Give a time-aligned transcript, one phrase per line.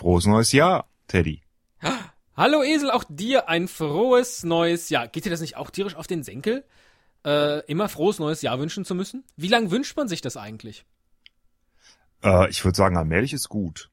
[0.00, 1.42] Frohes neues Jahr, Teddy.
[2.34, 5.08] Hallo Esel, auch dir ein frohes neues Jahr.
[5.08, 6.64] Geht dir das nicht auch tierisch auf den Senkel?
[7.22, 9.24] Äh, immer frohes neues Jahr wünschen zu müssen?
[9.36, 10.86] Wie lange wünscht man sich das eigentlich?
[12.24, 13.90] Äh, ich würde sagen, allmählich ist gut.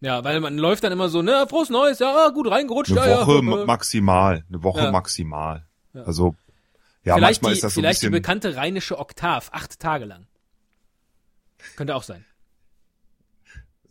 [0.00, 2.96] Ja, weil man läuft dann immer so, ne, frohes neues Jahr, gut reingerutscht.
[2.96, 4.42] Eine ja, Woche ja, ma- maximal.
[4.48, 4.90] Eine Woche Ja.
[4.90, 5.66] maximal.
[5.92, 6.34] Also,
[7.04, 9.78] ja, vielleicht manchmal die, ist das so ein vielleicht die bisschen, bekannte rheinische Oktav, acht
[9.80, 10.26] Tage lang.
[11.76, 12.24] Könnte auch sein.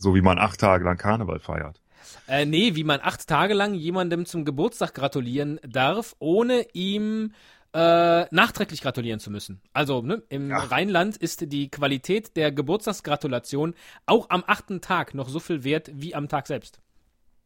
[0.05, 1.81] So wie man acht Tage lang Karneval feiert.
[2.27, 7.33] Äh, nee, wie man acht Tage lang jemandem zum Geburtstag gratulieren darf, ohne ihm
[7.73, 9.61] äh, nachträglich gratulieren zu müssen.
[9.73, 10.57] Also ne, im Ja.
[10.59, 13.73] Rheinland ist die Qualität der Geburtstagsgratulation
[14.05, 16.79] auch am achten Tag noch so viel wert wie am Tag selbst.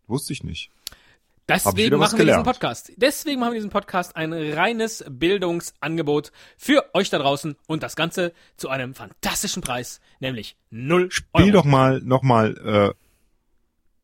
[0.07, 0.69] Wusste ich nicht.
[1.49, 2.43] Deswegen machen wir diesen.
[2.43, 2.91] Podcast.
[2.97, 8.33] Deswegen machen wir diesen Podcast ein reines Bildungsangebot für euch da draußen und das Ganze
[8.55, 11.51] zu einem fantastischen Preis, nämlich 0 Spiel Euro.
[11.51, 12.93] doch mal nochmal,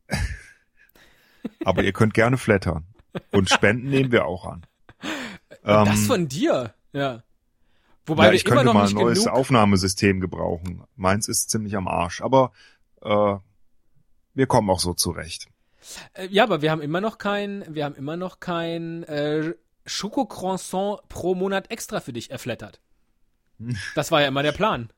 [0.09, 0.15] äh,
[1.65, 2.85] aber ihr könnt gerne flattern.
[3.31, 4.65] Und Spenden nehmen wir auch an.
[5.63, 7.23] Ähm, das von dir, ja.
[8.07, 10.83] Wobei ja, wir ich könnte noch mal ein neues genug Aufnahmesystem gebrauchen.
[10.95, 12.51] Meins ist ziemlich am Arsch, aber
[13.01, 13.35] äh,
[14.33, 15.47] wir kommen auch so zurecht.
[16.13, 19.53] Äh, Ja, aber wir haben immer noch kein, wir haben immer noch kein äh,
[19.85, 22.79] Schokocroissant pro Monat extra für dich erflattert.
[23.95, 24.91] Das war ja immer der Plan.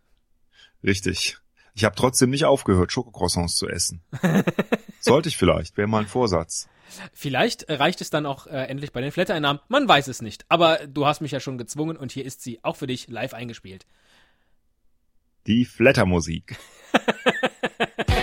[0.84, 1.38] Richtig.
[1.76, 4.02] Ich habe trotzdem nicht aufgehört, Schokocroissants zu essen.
[5.00, 6.68] Sollte ich vielleicht, wäre mal ein Vorsatz.
[7.14, 9.62] Vielleicht reicht es dann auch äh, endlich bei den Flattereinnahmen.
[9.68, 10.46] Man weiß es nicht.
[10.50, 13.34] Aber du hast mich ja schon gezwungen und hier ist sie auch für dich live
[13.36, 13.86] eingespielt.
[15.46, 16.58] Die Flattermusik.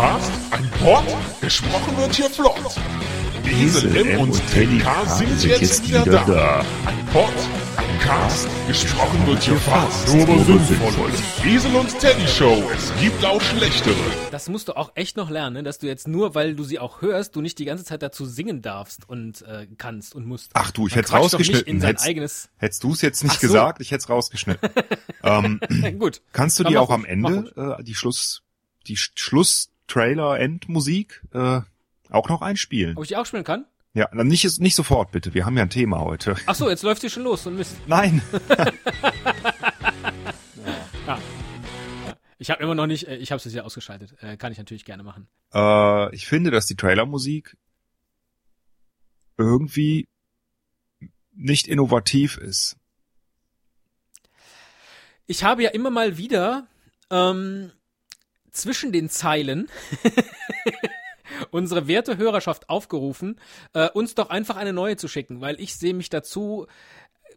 [0.00, 1.04] Ein Cast, ein Pod,
[1.42, 2.56] gesprochen wird hier flott.
[3.44, 6.60] Esel M und Teddy K sind jetzt wieder da.
[6.86, 7.28] Ein Pod,
[7.76, 11.10] ein Cast, gesprochen wird hier fast, nur aber sinnvoll.
[11.44, 13.94] Esel und Teddy Show, es gibt auch schlechtere.
[14.30, 17.02] Das musst du auch echt noch lernen, dass du jetzt nur, weil du sie auch
[17.02, 20.52] hörst, du nicht die ganze Zeit dazu singen darfst und äh, kannst und musst.
[20.54, 21.66] Ach du, ich hätte rausgeschnitten.
[21.66, 22.48] in sein Hättest, eigenes.
[22.56, 23.48] hättest du es jetzt nicht so.
[23.48, 24.70] gesagt, ich hätte es rausgeschnitten.
[25.24, 25.60] ähm,
[25.98, 26.22] Gut.
[26.32, 28.40] kannst du dir auch am Ende äh, die Schluss,
[28.86, 28.96] die
[29.90, 31.60] Sch- Schluss-Trailer-Endmusik äh,
[32.10, 32.96] auch noch einspielen?
[32.96, 33.64] Ob ich die auch spielen kann?
[33.92, 35.34] Ja, dann nicht, nicht sofort bitte.
[35.34, 36.36] Wir haben ja ein Thema heute.
[36.46, 37.76] Ach so, jetzt läuft sie schon los und Mist.
[37.86, 38.22] Nein.
[42.38, 44.14] Ich habe immer noch nicht, äh, ich habe es ja ausgeschaltet.
[44.22, 45.28] Äh, kann ich natürlich gerne machen.
[45.52, 47.56] Äh, ich finde, dass die Trailermusik
[49.36, 50.08] irgendwie
[51.34, 52.76] nicht innovativ ist.
[55.26, 56.66] Ich habe ja immer mal wieder
[57.10, 57.72] ähm,
[58.50, 59.68] zwischen den Zeilen
[61.50, 63.40] unsere werte Hörerschaft aufgerufen,
[63.72, 66.66] äh, uns doch einfach eine neue zu schicken, weil ich sehe mich dazu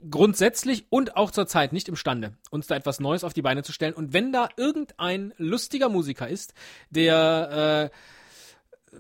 [0.10, 3.72] grundsätzlich und auch zur Zeit nicht imstande, uns da etwas Neues auf die Beine zu
[3.72, 3.94] stellen.
[3.94, 6.54] Und wenn da irgendein lustiger Musiker ist,
[6.90, 7.92] der
[8.94, 8.98] äh,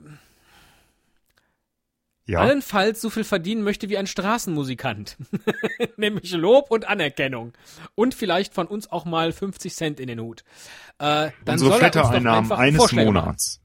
[2.25, 2.39] Ja.
[2.39, 5.17] allenfalls so viel verdienen möchte wie ein Straßenmusikant.
[5.97, 7.51] Nämlich Lob und Anerkennung.
[7.95, 10.43] Und vielleicht von uns auch mal 50 Cent in den Hut.
[10.99, 13.25] Äh, dann Unsere er Flattereinnahmen eines Vorschläge machen.
[13.25, 13.59] Monats.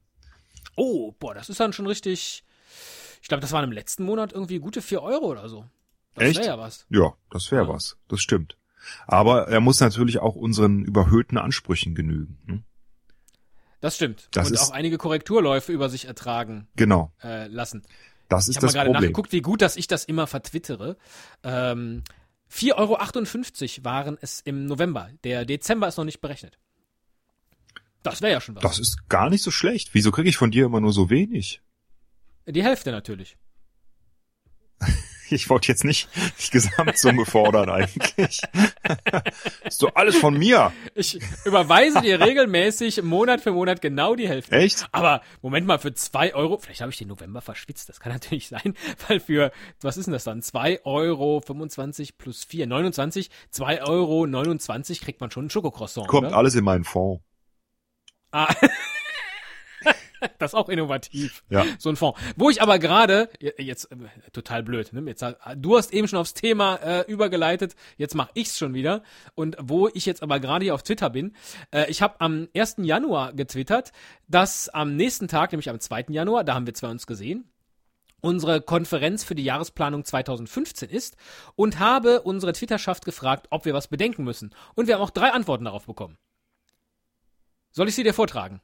[0.76, 2.44] Oh, boah, das ist dann schon richtig.
[3.22, 5.64] Ich glaube, das waren im letzten Monat irgendwie gute 4 Euro oder so.
[6.14, 6.38] Das Echt?
[6.38, 6.84] wäre ja was.
[6.88, 7.68] Ja, das wäre Ja.
[7.68, 7.96] was.
[8.08, 8.56] Das stimmt.
[9.06, 12.38] Aber er muss natürlich auch unseren überhöhten Ansprüchen genügen.
[12.46, 12.64] Hm?
[13.80, 14.28] Das stimmt.
[14.32, 17.12] Das und auch einige Korrekturläufe über sich ertragen Genau.
[17.22, 17.82] äh, lassen.
[18.28, 19.02] Das Ich ist habe mal das gerade Problem.
[19.02, 20.96] nachgeguckt, wie gut, dass ich das immer vertwittere.
[21.42, 22.02] Ähm,
[22.52, 22.74] 4,58
[23.78, 25.10] Euro waren es im November.
[25.24, 26.58] Der Dezember ist noch nicht berechnet.
[28.02, 28.62] Das wäre ja schon was.
[28.62, 29.90] Das ist gar nicht so schlecht.
[29.92, 31.60] Wieso kriege ich von dir immer nur so wenig?
[32.46, 33.36] Die Hälfte natürlich.
[35.30, 36.08] Ich wollte jetzt nicht
[36.44, 38.40] die Gesamtsumme fordern eigentlich.
[39.64, 40.72] ist doch alles von mir.
[40.94, 44.56] Ich überweise dir regelmäßig Monat für Monat genau die Hälfte.
[44.56, 44.86] Echt?
[44.92, 48.48] Aber Moment mal, für zwei Euro, vielleicht habe ich den November verschwitzt, das kann natürlich
[48.48, 48.74] sein,
[49.08, 50.40] weil für, was ist denn das dann?
[50.40, 56.28] 2,25 Euro 25 plus 4, 29, 2,29 Euro 29 kriegt man schon ein Schokocroissant, Kommt
[56.28, 56.36] oder?
[56.36, 57.22] alles in meinen Fonds.
[58.30, 58.54] Ah.
[60.38, 61.44] das ist auch innovativ.
[61.48, 61.64] Ja.
[61.78, 62.20] So ein Fonds.
[62.36, 63.28] Wo ich aber gerade,
[63.58, 63.96] jetzt äh,
[64.32, 65.02] total blöd, ne?
[65.06, 69.02] Jetzt, äh, du hast eben schon aufs Thema äh, übergeleitet, jetzt mache ich's schon wieder.
[69.34, 71.34] Und wo ich jetzt aber gerade hier auf Twitter bin,
[71.72, 72.76] äh, ich habe am 1.
[72.78, 73.92] Januar getwittert,
[74.28, 76.06] dass am nächsten Tag, nämlich am 2.
[76.08, 77.50] Januar, da haben wir zwei uns gesehen,
[78.20, 81.16] unsere Konferenz für die Jahresplanung 2015 ist
[81.54, 84.54] und habe unsere Twitterschaft gefragt, ob wir was bedenken müssen.
[84.74, 86.18] Und wir haben auch drei Antworten darauf bekommen.
[87.70, 88.60] Soll ich sie dir vortragen?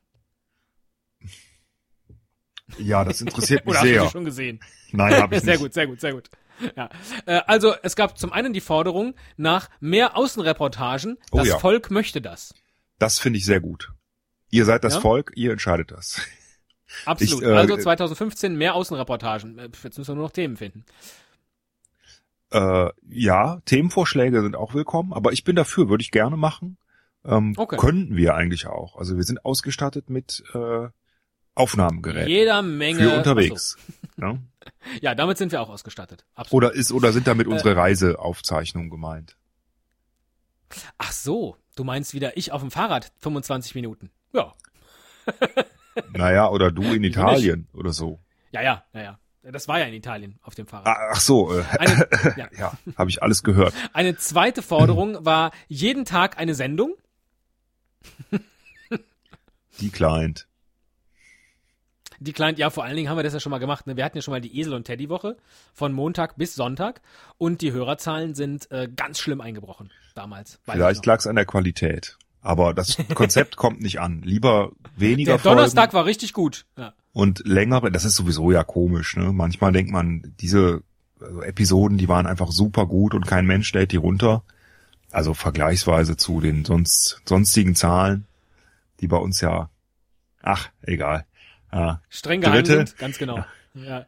[2.79, 4.11] Ja, das interessiert mich Oder hast du sehr.
[4.11, 4.61] schon gesehen?
[4.93, 5.63] Nein, habe ich sehr nicht.
[5.63, 6.31] gut, sehr gut, sehr gut.
[6.77, 6.89] Ja.
[7.27, 11.19] Äh, also es gab zum einen die Forderung nach mehr Außenreportagen.
[11.33, 11.59] Oh Das ja.
[11.59, 12.55] Volk möchte das.
[12.99, 13.93] Das finde ich sehr gut.
[14.51, 15.01] Ihr seid das Ja?
[15.01, 16.21] Volk, ihr entscheidet das.
[17.07, 17.43] Absolut.
[17.43, 19.59] Ich, äh, also 2015 mehr Außenreportagen.
[19.59, 20.85] Äh, Jetzt müssen wir nur noch Themen finden.
[22.53, 26.79] Äh, ja, Themenvorschläge sind auch willkommen, aber ich bin dafür, würde ich gerne machen.
[27.25, 27.77] Ähm, Okay.
[27.79, 28.97] Könnten wir eigentlich auch.
[28.97, 30.87] Also wir sind ausgestattet mit äh,
[31.55, 32.99] Aufnahmegeräten Jeder Menge.
[33.11, 33.77] für unterwegs.
[34.17, 34.31] Ja?
[34.31, 34.39] Achso.
[35.01, 36.25] Ja, damit sind wir auch ausgestattet.
[36.35, 36.65] Absolut.
[36.65, 37.31] Oder ist oder sind Äh.
[37.31, 39.37] damit unsere Reiseaufzeichnungen gemeint?
[40.99, 44.11] Ach so, du meinst wieder ich auf dem Fahrrad 25 Minuten.
[44.33, 44.53] Ja.
[46.13, 47.05] Naja, oder du in?
[47.05, 48.19] Italien oder so.
[48.51, 49.19] Ja, ja, ja, ja.
[49.43, 50.89] Das war ja in Italien auf dem Fahrrad.
[50.89, 52.49] Ah, Ach so, äh, Eine, ja.
[52.59, 53.73] ja, habe ich alles gehört.
[53.93, 56.95] Eine zweite Forderung war jeden Tag eine Sendung.
[59.81, 60.47] Die Client.
[62.25, 63.87] Die kleinen, ja, vor allen Dingen haben wir das ja schon mal gemacht.
[63.87, 63.97] Ne?
[63.97, 65.37] Wir hatten ja schon mal die Esel- und Teddy-Woche
[65.75, 67.03] von Montag bis Sonntag
[67.39, 70.59] und die Hörerzahlen sind äh, ganz schlimm eingebrochen damals.
[70.65, 72.17] Vielleicht lag es an der Qualität.
[72.41, 74.23] Aber das Konzept kommt nicht an.
[74.23, 76.67] Lieber weniger Der Folgen Donnerstag war richtig gut.
[76.77, 76.93] Ja.
[77.13, 77.91] und längere.
[77.91, 79.17] Das ist sowieso ja komisch.
[79.17, 79.33] Ne?
[79.33, 80.83] Manchmal denkt man, diese
[81.21, 84.43] also Episoden, die waren einfach super gut und kein Mensch stellt die runter.
[85.11, 88.27] Also vergleichsweise zu den sonst sonstigen Zahlen,
[89.01, 89.71] die bei uns ja,
[90.43, 91.25] ach, egal.
[91.75, 92.77] Ja, Streng geheim Dritte.
[92.87, 93.45] sind, ganz genau.
[93.75, 94.07] Ja.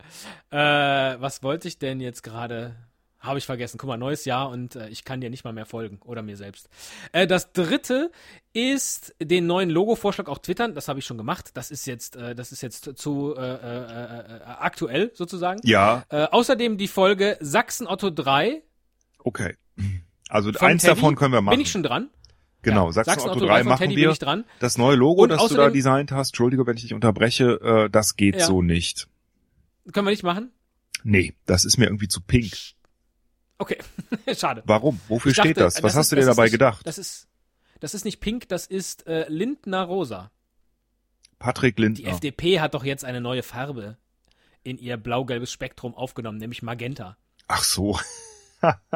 [0.51, 2.77] Äh, was wollte ich denn jetzt gerade?
[3.19, 3.77] Habe ich vergessen.
[3.79, 6.37] Guck mal, neues Jahr und äh, ich kann dir nicht mal mehr folgen oder mir
[6.37, 6.69] selbst.
[7.11, 8.13] Äh, das dritte
[8.53, 10.75] ist den neuen Logo-Vorschlag auch twittern.
[10.77, 11.51] Das habe ich schon gemacht.
[11.55, 15.61] Das ist jetzt, äh, das ist jetzt zu äh, äh, äh, aktuell sozusagen.
[15.65, 18.63] ja Äh, außerdem die Folge Sachsen Otto 3.
[19.25, 19.57] okay.
[20.29, 20.95] Also Von eins Teddy.
[20.95, 21.55] davon können wir machen.
[21.55, 22.11] Bin ich schon dran?
[22.71, 24.13] Genau, Ja, Sachsen, Otto Otto 3 von machen Teddy wir.
[24.13, 24.45] dran.
[24.61, 27.91] Das neue Logo, Und das du da designt hast, Entschuldige, wenn ich dich unterbreche, äh,
[27.91, 28.47] das geht Ja.
[28.47, 29.09] so nicht.
[29.93, 30.51] Können wir nicht machen?
[31.05, 32.53] Nee, das ist mir irgendwie zu pink.
[33.59, 33.79] Okay,
[34.37, 34.63] schade.
[34.67, 35.01] Warum?
[35.09, 35.83] Wofür dachte, steht das?
[35.83, 36.87] Was ist- hast du dir das ist dabei nicht, gedacht?
[36.87, 37.29] Das ist,
[37.81, 40.31] das ist nicht pink, das ist äh, Lindner Rosa.
[41.39, 42.11] Patrick Die Lindner.
[42.11, 43.97] FDP hat doch jetzt eine neue Farbe
[44.63, 47.17] in ihr blau-gelbes Spektrum aufgenommen, nämlich Magenta.
[47.47, 47.99] Ach so.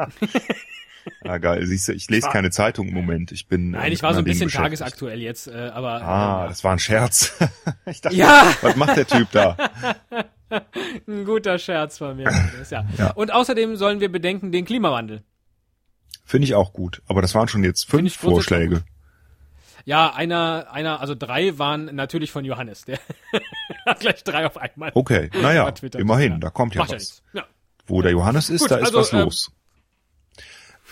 [1.23, 1.65] ah, geil.
[1.65, 3.31] Siehst du, ich lese war- keine Zeitung im Moment.
[3.31, 3.73] Ich bin.
[3.73, 6.71] äh, Nein, ich war so ein bisschen tagesaktuell jetzt, äh, aber Ah, äh, das war
[6.73, 7.33] ein Scherz.
[7.85, 8.53] ich dachte, Ja.
[8.61, 9.55] was macht der Typ da?
[10.51, 10.61] ja,
[11.07, 12.31] ein guter Scherz von mir.
[12.59, 12.85] Das, ja.
[12.97, 13.11] Ja.
[13.11, 15.23] Und außerdem sollen wir bedenken den Klimawandel.
[16.25, 17.01] Finde ich auch gut.
[17.07, 18.83] Aber das waren schon jetzt fünf Vorschläge.
[19.83, 22.85] Ja, einer, einer, also drei waren natürlich von Johannes.
[22.85, 22.99] Der
[23.85, 24.91] hat gleich drei auf einmal.
[24.93, 26.37] Okay, naja, immerhin, Ja.
[26.37, 27.23] da kommt ja Macht ja was.
[27.33, 27.43] Ja.
[27.87, 29.51] Wo der Johannes ist, Gut, da ist also, was ähm, los.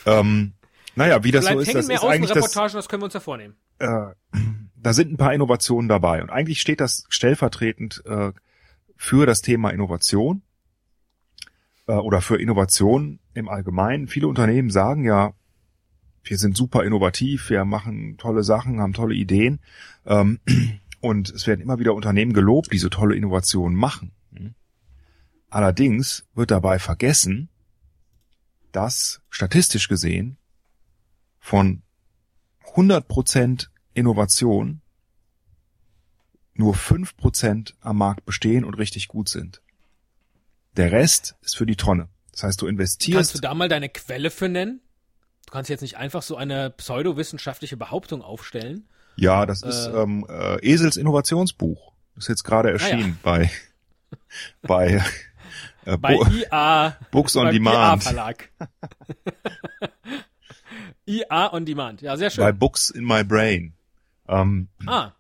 [0.06, 0.54] Ähm,
[0.96, 3.06] naja, wie das Bleibt so ist, das mehr ist eigentlich das, Außenreportagen, das können wir
[3.06, 3.56] uns ja vornehmen.
[3.80, 4.08] äh,
[4.76, 6.22] da sind ein paar Innovationen dabei.
[6.22, 8.32] Und eigentlich steht das stellvertretend äh,
[8.96, 10.42] für das Thema Innovation
[11.88, 14.08] äh, oder für Innovation im Allgemeinen.
[14.08, 15.34] Viele Unternehmen sagen ja,
[16.24, 19.60] wir sind super innovativ, wir machen tolle Sachen, haben tolle Ideen.
[20.06, 20.40] Ähm,
[21.02, 24.12] und es werden immer wieder Unternehmen gelobt, die so tolle Innovationen machen.
[25.50, 27.50] Allerdings wird dabei vergessen,
[28.72, 30.38] dass statistisch gesehen
[31.40, 31.82] von
[32.76, 34.82] 100% Innovation
[36.54, 39.62] nur 5% am Markt bestehen und richtig gut sind.
[40.76, 42.10] Der Rest ist für die Tonne.
[42.32, 43.44] Das heißt, du Kannst du investierst.
[43.44, 44.82] da mal deine Quelle für nennen?
[45.46, 48.88] Du kannst jetzt nicht einfach so eine pseudowissenschaftliche Behauptung aufstellen.
[49.16, 50.02] Ja, das ist Äh.
[50.02, 51.94] ähm, äh, Esels Innovationsbuch.
[52.16, 53.50] Das ist jetzt gerade erschienen bei
[54.62, 55.04] bei,
[55.86, 56.98] äh, Bei Bo IA.
[57.12, 57.76] Books on Demand.
[57.76, 58.52] IA Verlag.
[61.06, 62.02] IA on Demand.
[62.02, 62.60] Ja, sehr bei schön.
[62.60, 63.74] Books in My Brain.
[64.28, 65.14] Ähm, Ah.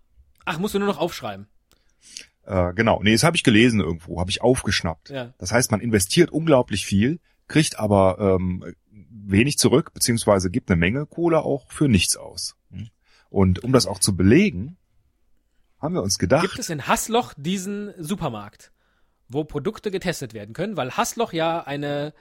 [0.45, 1.47] Ach, musst du nur noch aufschreiben.
[2.45, 5.09] Äh, genau, nee, das habe ich gelesen irgendwo, habe ich aufgeschnappt.
[5.09, 5.33] Ja.
[5.37, 11.05] Das heißt, man investiert unglaublich viel, kriegt aber ähm, wenig zurück, beziehungsweise gibt eine Menge
[11.05, 12.55] Kohle auch für nichts aus.
[13.29, 14.77] Und um das auch zu belegen,
[15.79, 18.71] haben wir uns gedacht, Gibt es in Hassloch diesen Supermarkt,
[19.29, 20.75] wo Produkte getestet werden können?
[20.75, 22.13] Weil Hassloch ja eine,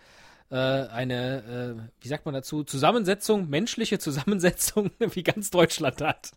[0.50, 6.32] äh, eine, äh, wie sagt man dazu, Zusammensetzung, menschliche Zusammensetzung, wie ganz Deutschland hat.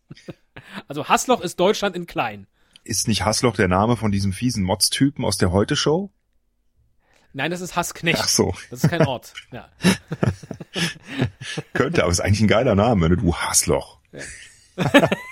[0.88, 2.48] Also Hassloch ist Deutschland in klein.
[2.84, 6.12] ist nicht Hassloch der Name von diesem fiesen Mods-Typen aus der Heute-Show?
[7.34, 8.20] Nein, das ist Hassknecht.
[8.22, 9.34] Ach so, Das ist kein Ort.
[9.52, 9.70] Ja.
[11.74, 13.18] könnte, aber ist eigentlich ein geiler Name, ne?
[13.18, 14.00] du Hassloch.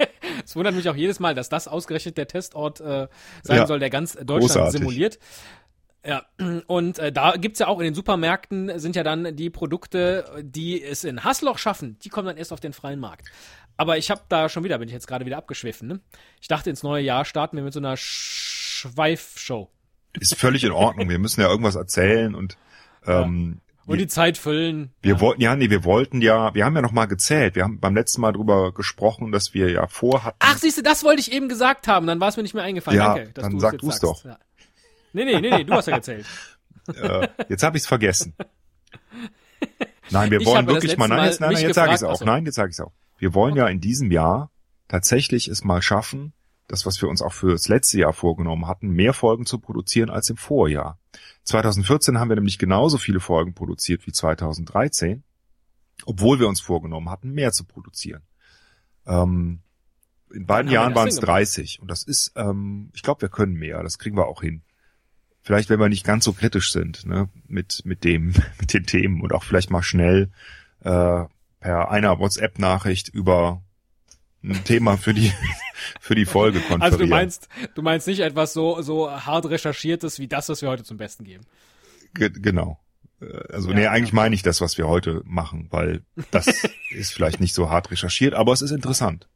[0.44, 3.08] Es wundert mich auch jedes Mal, dass das ausgerechnet der Testort äh,
[3.42, 3.66] sein Ja.
[3.66, 4.78] soll, der ganz Deutschland Großartig.
[4.78, 5.18] simuliert.
[6.04, 6.24] Ja,
[6.66, 10.82] und äh, da gibt's ja auch in den Supermärkten sind ja dann die Produkte, die
[10.82, 13.28] es in Hassloch schaffen, die kommen dann erst auf den freien Markt.
[13.76, 15.88] Aber ich habe da schon wieder, bin ich jetzt gerade wieder abgeschwiffen.
[15.88, 16.00] Ne?
[16.40, 19.68] Ich dachte, ins neue Jahr starten wir mit so einer Sch Schweifshow.
[20.18, 22.56] Ist völlig in Ordnung, wir müssen ja irgendwas erzählen und
[23.06, 24.92] Ähm, Und die Zeit füllen.
[25.02, 25.20] wir ja.
[25.20, 27.56] wollten ja, nee, wir wollten ja, wir haben ja noch mal gezählt.
[27.56, 30.36] Wir haben beim letzten Mal drüber gesprochen, dass wir ja vorhatten.
[30.40, 32.62] Ach, siehst du, das wollte ich eben gesagt haben, dann war es mir nicht mehr
[32.62, 32.98] eingefallen.
[32.98, 34.02] Ja, Danke, dass dann du es sag du's sagst.
[34.04, 34.24] doch.
[34.24, 34.38] Ja.
[35.12, 36.26] Nee, nee, nee, nee, du hast ja gezählt.
[36.94, 38.34] äh, jetzt habe ich es vergessen.
[40.10, 42.02] Nein, wir Ich wollen wirklich mal, nein, jetzt, nein, mich nein, jetzt sage ich es
[42.02, 42.12] auch.
[42.12, 42.24] ach so.
[42.24, 42.92] Nein, jetzt sage ich es auch.
[43.18, 44.50] Wir wollen ja in diesem Jahr
[44.88, 46.32] tatsächlich es mal schaffen,
[46.70, 50.08] das, was wir uns auch für das letzte Jahr vorgenommen hatten, mehr Folgen zu produzieren
[50.08, 50.98] als im Vorjahr.
[51.44, 55.24] 2014 haben wir nämlich genauso viele Folgen produziert wie 2013,
[56.04, 58.22] obwohl wir uns vorgenommen hatten, mehr zu produzieren.
[59.06, 59.60] Ähm,
[60.32, 61.28] in beiden Jahren waren es gemacht?
[61.28, 64.62] 30 und das ist, ähm, ich glaube, wir können mehr, das kriegen wir auch hin.
[65.42, 69.22] Vielleicht, wenn wir nicht ganz so kritisch sind ne, mit mit dem mit den Themen
[69.22, 70.30] und auch vielleicht mal schnell
[70.80, 71.24] äh,
[71.58, 73.62] per einer WhatsApp-Nachricht über
[74.42, 75.32] ein Thema für die
[76.00, 76.82] für die Folge konferieren.
[76.82, 80.68] Also du meinst, du meinst nicht etwas so, so hart recherchiertes wie das, was wir
[80.68, 81.44] heute zum Besten geben.
[82.14, 82.78] Ge genau.
[83.20, 83.90] Äh, Also Ja, nee, ja.
[83.90, 86.46] eigentlich meine ich das, was wir heute machen, weil das
[86.90, 89.28] ist vielleicht nicht so hart recherchiert, aber es ist interessant.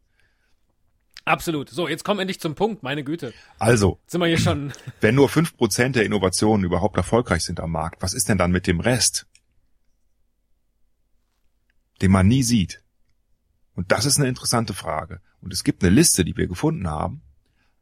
[1.27, 1.71] Absolut.
[1.71, 3.33] So, jetzt komm endlich zum Punkt, meine Güte.
[3.59, 4.73] Also, Jetzt sind wir hier schon.
[5.01, 8.51] wenn nur fünf Prozent der Innovationen überhaupt erfolgreich sind am Markt, was ist denn dann
[8.51, 9.27] mit dem Rest?
[12.03, 12.84] Den man nie sieht.
[13.75, 15.21] Und das ist eine interessante Frage.
[15.41, 17.23] Und es gibt eine Liste, die wir gefunden haben,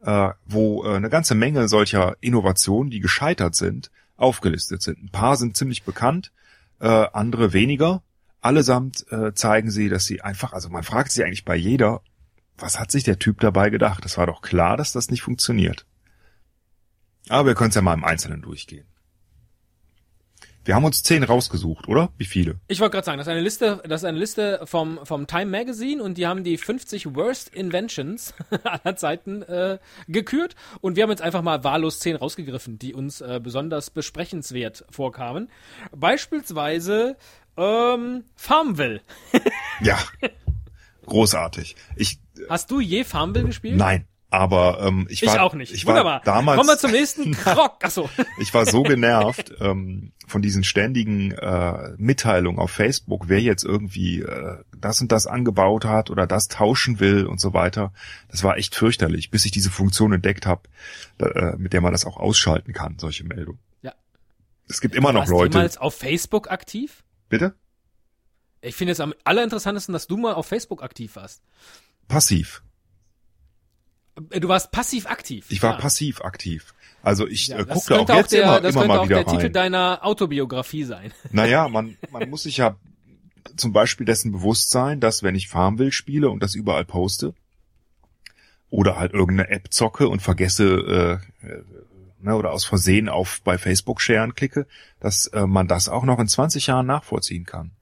[0.02, 5.02] äh, wo äh, eine ganze Menge solcher Innovationen, die gescheitert sind, aufgelistet sind.
[5.02, 6.32] Ein paar sind ziemlich bekannt,
[6.80, 8.02] äh, andere weniger.
[8.40, 12.00] Allesamt zeigen sie, dass sie einfach, also man fragt sich eigentlich bei jeder,
[12.58, 14.04] was hat sich der Typ dabei gedacht?
[14.04, 15.87] Es war doch klar, dass das nicht funktioniert.
[17.28, 18.84] Aber wir können es ja mal im Einzelnen durchgehen.
[20.64, 22.11] Wir haben uns zehn rausgesucht, oder?
[22.19, 22.61] Wie viele?
[22.69, 25.47] Ich wollte gerade sagen, das ist eine Liste, das ist eine Liste vom, vom Time
[25.47, 31.11] Magazine und die haben die 50 Worst Inventions aller Zeiten äh, gekürt und wir haben
[31.11, 35.50] jetzt einfach mal wahllos 10 rausgegriffen, die uns äh, besonders besprechenswert vorkamen.
[35.97, 37.16] Beispielsweise
[37.57, 39.00] ähm, Farmville.
[39.81, 39.99] Ja.
[41.07, 41.75] Großartig.
[41.97, 43.76] Ich, Hast du je Farmville gespielt?
[43.76, 44.07] nein.
[44.33, 45.75] Aber ähm, ich Ich war, auch nicht.
[45.75, 46.15] Ich Wunderbar.
[46.15, 47.77] war damals, Kommen wir zum nächsten Krog.
[47.85, 48.09] Achso.
[48.41, 54.21] ich war so genervt ähm, von diesen ständigen äh, Mitteilungen auf Facebook, wer jetzt irgendwie
[54.23, 57.93] äh, das und das angebaut hat oder das tauschen will und so weiter.
[58.31, 60.62] Das war echt fürchterlich, bis ich diese Funktion entdeckt habe,
[61.19, 63.61] äh, mit der man das auch ausschalten kann, solche Meldungen.
[63.83, 63.93] Ja.
[64.67, 65.51] Es gibt immer noch Warst Leute.
[65.51, 67.05] du jemals auf Facebook aktiv?
[67.29, 67.55] Bitte?
[68.62, 71.43] Ich finde es am allerinteressantesten, dass du mal auf Facebook aktiv warst.
[72.09, 72.62] Passiv.
[74.31, 75.47] Äh, Du warst passiv aktiv.
[75.49, 75.78] Ich war ja.
[75.78, 76.75] passiv aktiv.
[77.02, 78.83] Also ich Ja, äh, das gucke da auch könnte auch jetzt der, immer, das immer
[78.83, 79.52] könnte mal auch wieder der Titel rein.
[79.52, 81.12] deiner Autobiografie sein.
[81.31, 82.76] Naja, man, man muss sich ja
[83.57, 87.35] zum Beispiel dessen bewusst sein, dass wenn ich Farmville spiele und das überall poste
[88.71, 91.62] oder halt irgendeine App zocke und vergesse äh, äh,
[92.21, 94.66] ne, oder aus Versehen auf bei Facebook sharen klicke,
[95.00, 97.73] dass äh, man das auch noch in 20 Jahren nachvollziehen kann.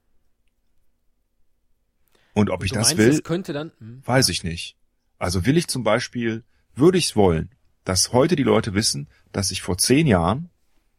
[2.33, 3.71] Und ob ich du das meinst, will, es könnte dann.
[3.79, 4.01] Hm.
[4.05, 4.77] Weiß ich nicht.
[5.21, 7.51] Also will ich zum Beispiel, würde ich es wollen,
[7.83, 10.49] dass heute die Leute wissen, dass ich vor zehn Jahren,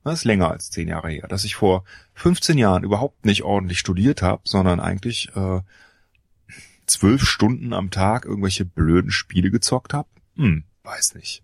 [0.05, 1.83] das ist länger als zehn Jahre her, dass ich vor
[2.15, 5.61] 15 Jahren überhaupt nicht ordentlich studiert habe, sondern eigentlich äh,
[6.87, 10.09] zwölf Stunden am Tag irgendwelche blöden Spiele gezockt habe?
[10.37, 11.43] Hm, weiß nicht.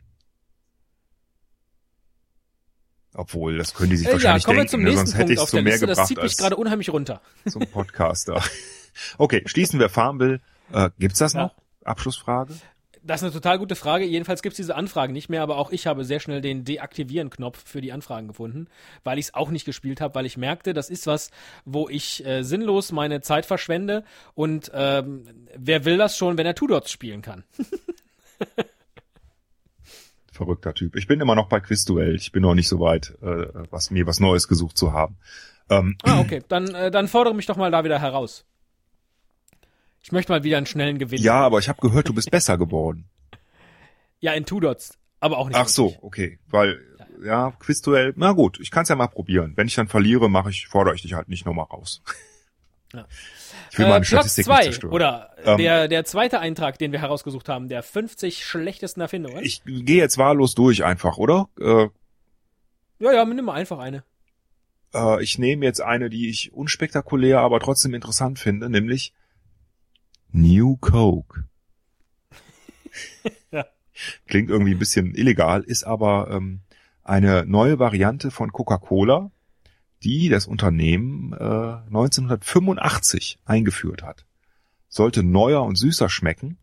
[3.12, 4.90] Obwohl, das können die sich Äh, ja, wahrscheinlich kommen wir denken, zum ne?
[4.90, 5.86] nächsten sonst hätte Punkt ich es der mehr Liste.
[5.88, 7.20] Das gebracht zieht mich gerade unheimlich runter.
[7.48, 8.40] zum Podcaster.
[9.16, 10.40] Okay, schließen wir Farmville.
[10.72, 11.42] Äh, gibt's das Ja.
[11.42, 11.54] noch?
[11.88, 12.54] Abschlussfrage?
[13.02, 14.04] Das ist eine total gute Frage.
[14.04, 17.80] Jedenfalls gibt's diese Anfragen nicht mehr, aber auch ich habe sehr schnell den Deaktivieren-Knopf für
[17.80, 18.66] die Anfragen gefunden,
[19.04, 21.30] weil ich es auch nicht gespielt habe, weil ich merkte, das ist was,
[21.64, 24.04] wo ich äh, sinnlos meine Zeit verschwende
[24.34, 25.24] und ähm,
[25.56, 27.44] wer will das schon, wenn er Two Dots spielen kann?
[30.32, 30.94] Verrückter Typ.
[30.94, 32.14] Ich bin immer noch bei Quizduell.
[32.14, 35.16] Ich bin noch nicht so weit, äh, was mir was Neues gesucht zu haben.
[35.68, 36.42] Ähm, Ah, okay.
[36.48, 38.44] Dann, äh, dann fordere mich doch mal da wieder heraus.
[40.08, 41.20] Ich möchte mal wieder einen schnellen Gewinn.
[41.20, 43.04] ja, aber ich habe gehört, du bist besser geworden.
[44.20, 45.56] Ja, in Two Dots, aber auch nicht.
[45.56, 46.02] Ach so, wirklich.
[46.02, 46.38] okay.
[46.48, 46.80] Weil,
[47.24, 49.52] ja, Quizduell, na gut, ich kann es ja mal probieren.
[49.54, 52.02] Wenn ich dann verliere, mache ich, fordere ich dich halt nicht nochmal raus.
[52.94, 53.06] Ja.
[53.70, 54.92] Ich will Äh, meine Platz Statistik zwei, nicht zerstören.
[54.94, 59.44] oder Ähm, der, der zweite Eintrag, den wir herausgesucht haben, der 50 schlechtesten Erfindungen.
[59.44, 61.48] ich gehe jetzt wahllos durch einfach, oder?
[61.60, 61.88] Äh,
[62.98, 64.04] ja, ja, nimm mal einfach eine.
[64.94, 69.12] äh, ich nehme jetzt eine, die ich unspektakulär, aber trotzdem interessant finde, nämlich
[70.32, 71.44] New Coke.
[73.52, 73.64] Ja.
[74.26, 76.60] Klingt irgendwie ein bisschen illegal, ist aber ähm,
[77.04, 79.30] eine neue Variante von Coca-Cola,
[80.02, 81.36] die das Unternehmen äh,
[81.86, 84.24] 1985 eingeführt hat.
[84.88, 86.58] Sollte neuer und süßer schmecken,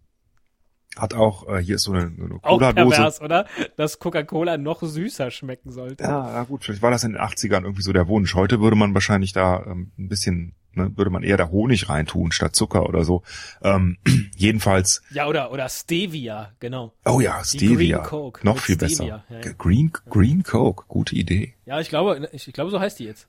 [0.98, 2.96] Hat auch, äh, hier ist so eine, so eine Auch Cola-Dose.
[2.96, 3.46] pervers, oder?
[3.76, 6.04] Dass Coca-Cola noch süßer schmecken sollte.
[6.04, 8.34] Ja, ja gut, vielleicht war das in den 80ern irgendwie so der Wunsch.
[8.36, 12.32] Heute würde man wahrscheinlich da ähm, ein bisschen, ne, würde man eher da Honig reintun
[12.32, 13.24] statt Zucker oder so.
[13.62, 13.98] Ähm,
[14.36, 16.94] jedenfalls, Ja, oder, oder Stevia, genau.
[17.06, 17.98] oh ja, Stevia.
[18.00, 19.06] Green Coke Noch viel Stevia, besser.
[19.30, 19.52] ja, ja.
[19.58, 21.54] Green, Green Coke, gute Idee.
[21.66, 23.28] Ja, ich glaube, ich, ich glaube, so heißt die jetzt.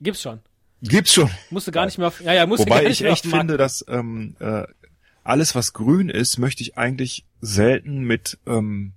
[0.00, 0.40] Gibt's schon.
[0.82, 1.30] Gibt's schon.
[1.50, 3.84] Musste gar nicht mehr auf, ja, ja, musste gar Wobei nicht ich echt finde, dass
[3.88, 4.62] ähm, äh,
[5.24, 8.92] alles, was grün ist, möchte ich eigentlich selten mit ähm,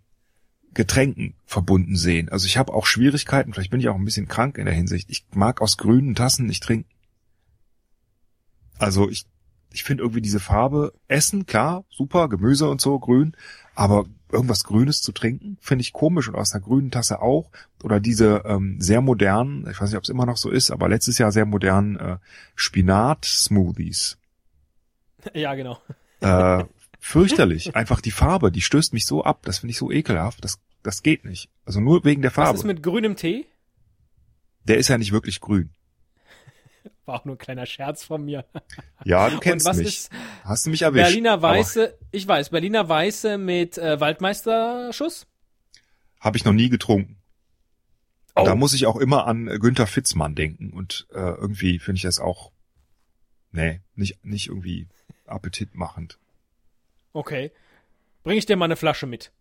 [0.74, 2.30] Getränken verbunden sehen.
[2.30, 5.10] Also ich habe auch Schwierigkeiten, vielleicht bin ich auch ein bisschen krank in der Hinsicht.
[5.10, 6.90] Ich mag aus grünen Tassen nicht trinken.
[8.82, 9.26] Also ich,
[9.72, 13.36] ich finde irgendwie diese Farbe, Essen, klar, super, Gemüse und so, grün,
[13.76, 17.52] aber irgendwas Grünes zu trinken, finde ich komisch und aus einer grünen Tasse auch.
[17.84, 20.90] Oder diese ähm, sehr modernen, ich weiß nicht, ob es immer noch so ist, aber
[20.90, 22.18] letztes Jahr sehr modernen äh,
[22.56, 24.18] Spinat-Smoothies.
[25.34, 25.78] Ja, genau.
[26.22, 26.64] Äh,
[27.00, 27.76] fürchterlich.
[27.76, 29.42] Einfach die Farbe, die stößt mich so ab.
[29.44, 30.44] Das finde ich so ekelhaft.
[30.44, 31.50] Das, das geht nicht.
[31.66, 32.58] Also nur wegen der Was Farbe.
[32.58, 33.46] ist mit grünem Tee?
[34.68, 35.70] der ist ja nicht wirklich grün.
[37.06, 38.46] War auch nur ein kleiner Scherz von mir.
[39.04, 39.88] Ja, du kennst mich.
[39.88, 40.12] ist
[40.44, 41.06] Hast du mich erwischt.
[41.06, 45.28] Berliner Aber Weiße, ich weiß, Berliner Weiße mit äh, Waldmeisterschuss?
[46.20, 47.18] Habe ich noch nie getrunken.
[48.36, 48.44] Oh.
[48.46, 50.72] Da muss ich auch immer an Günther Fitzmann denken.
[50.72, 52.52] Und äh, irgendwie finde ich das auch,
[53.52, 54.88] nee, nicht, nicht irgendwie
[55.26, 56.18] appetitmachend.
[57.14, 57.52] Okay.
[58.24, 59.32] Bring ich dir mal eine Flasche mit.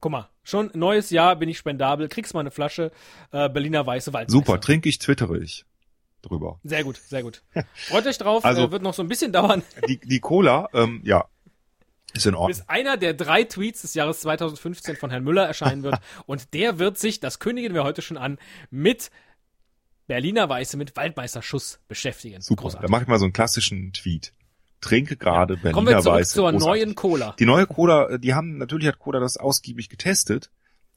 [0.00, 2.92] Guck mal, schon neues Jahr bin ich spendabel, kriegst mal eine Flasche
[3.32, 4.30] äh, Berliner Weiße Waldmeister.
[4.30, 5.66] Super, trinke ich, twittere ich
[6.22, 6.58] drüber.
[6.64, 7.42] Sehr gut, sehr gut.
[7.88, 11.00] Freut euch drauf, Also- äh, wird noch so ein bisschen dauern, Die, die Cola, ähm,
[11.04, 11.26] ja,
[12.14, 12.48] ist in Ordnung.
[12.56, 15.98] bis einer der drei Tweets des Jahres 2015 von Herrn Müller erscheinen wird.
[16.26, 18.38] Und der wird sich, das kündigen wir heute schon an,
[18.70, 19.10] mit
[20.06, 22.40] Berliner Weiße mit Waldmeisterschuss beschäftigen.
[22.40, 22.62] Super.
[22.62, 22.86] Großartig.
[22.86, 24.32] Da mache ich mal so einen klassischen Tweet.
[24.80, 26.32] Trinke gerade Berliner Kommen wir zurück Weiße.
[26.34, 26.66] zur großartig.
[26.66, 27.34] neuen Cola.
[27.38, 30.50] Die neue Cola, äh, die haben, natürlich hat Cola das ausgiebig getestet,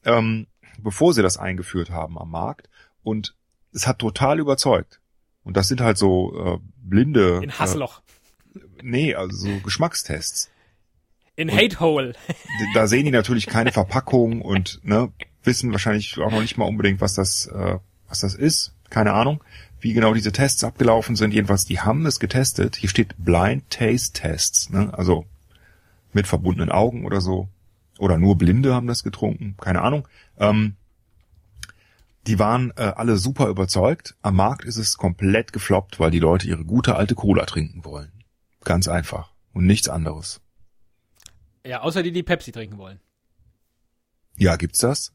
[0.04, 0.46] ähm,
[0.78, 2.70] bevor sie das eingeführt haben am Markt.
[3.02, 3.34] Und
[3.74, 5.00] es hat total überzeugt.
[5.44, 7.40] Und das sind halt so äh, blinde.
[7.42, 8.00] In Hassloch.
[8.54, 10.50] Äh, nee, also so Geschmackstests.
[11.34, 12.14] In Hate Hole.
[12.74, 15.10] Da sehen die natürlich keine Verpackung und ne,
[15.44, 17.78] wissen wahrscheinlich auch noch nicht mal unbedingt, was das, äh,
[18.08, 18.74] was das ist.
[18.90, 19.42] Keine Ahnung,
[19.80, 21.32] wie genau diese Tests abgelaufen sind.
[21.32, 22.76] Jedenfalls, die haben es getestet.
[22.76, 24.92] Hier steht Blind Taste Tests, ne?
[24.92, 25.24] also
[26.12, 27.48] mit verbundenen Augen oder so.
[27.98, 30.06] Oder nur Blinde haben das getrunken, keine Ahnung.
[30.38, 30.76] Ähm,
[32.26, 34.16] die waren äh, alle super überzeugt.
[34.22, 38.12] Am Markt ist es komplett gefloppt, weil die Leute ihre gute alte Cola trinken wollen.
[38.64, 39.32] Ganz einfach.
[39.52, 40.40] Und nichts anderes.
[41.66, 43.00] Ja, außer die, die Pepsi trinken wollen.
[44.36, 45.12] Ja, gibt's das?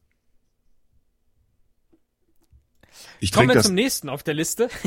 [3.20, 3.66] Ich Kommen wir das.
[3.66, 4.68] zum nächsten auf der Liste.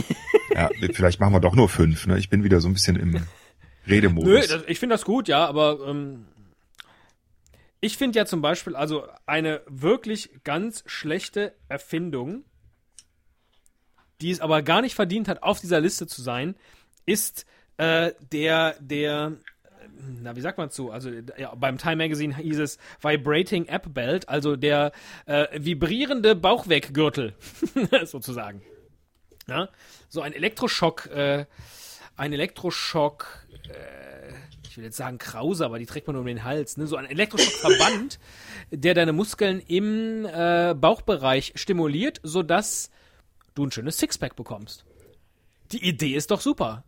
[0.54, 2.08] Ja, vielleicht machen wir doch nur fünf.
[2.08, 2.20] Ne?
[2.20, 3.22] Ich bin wieder so ein bisschen im Nö,
[3.88, 4.50] Redemodus.
[4.50, 6.26] das, ich finde das gut, ja, aber ähm,
[7.82, 12.46] ich finde ja zum Beispiel, also eine wirklich ganz schlechte Erfindung,
[14.22, 16.56] die es aber gar nicht verdient hat, auf dieser Liste zu sein,
[17.08, 19.34] ist äh, der, der,
[20.22, 20.92] na, wie sagt man zu?
[20.92, 24.92] Also ja, beim Time Magazine hieß es Vibrating App Belt, also der
[25.26, 27.34] äh, vibrierende Bauchweggürtel,
[28.04, 28.62] sozusagen.
[29.48, 29.70] Ja?
[30.08, 31.46] So ein Elektroschock, äh,
[32.16, 34.34] ein Elektroschock, äh,
[34.72, 36.88] ich will jetzt sagen Krause, aber die trägt man um den Hals, ne?
[36.88, 38.20] So ein Elektroschockverband,
[38.72, 42.90] der deine Muskeln im äh, Bauchbereich stimuliert, sodass
[43.54, 44.86] du ein schönes Sixpack bekommst.
[45.74, 46.86] Die Idee ist doch super.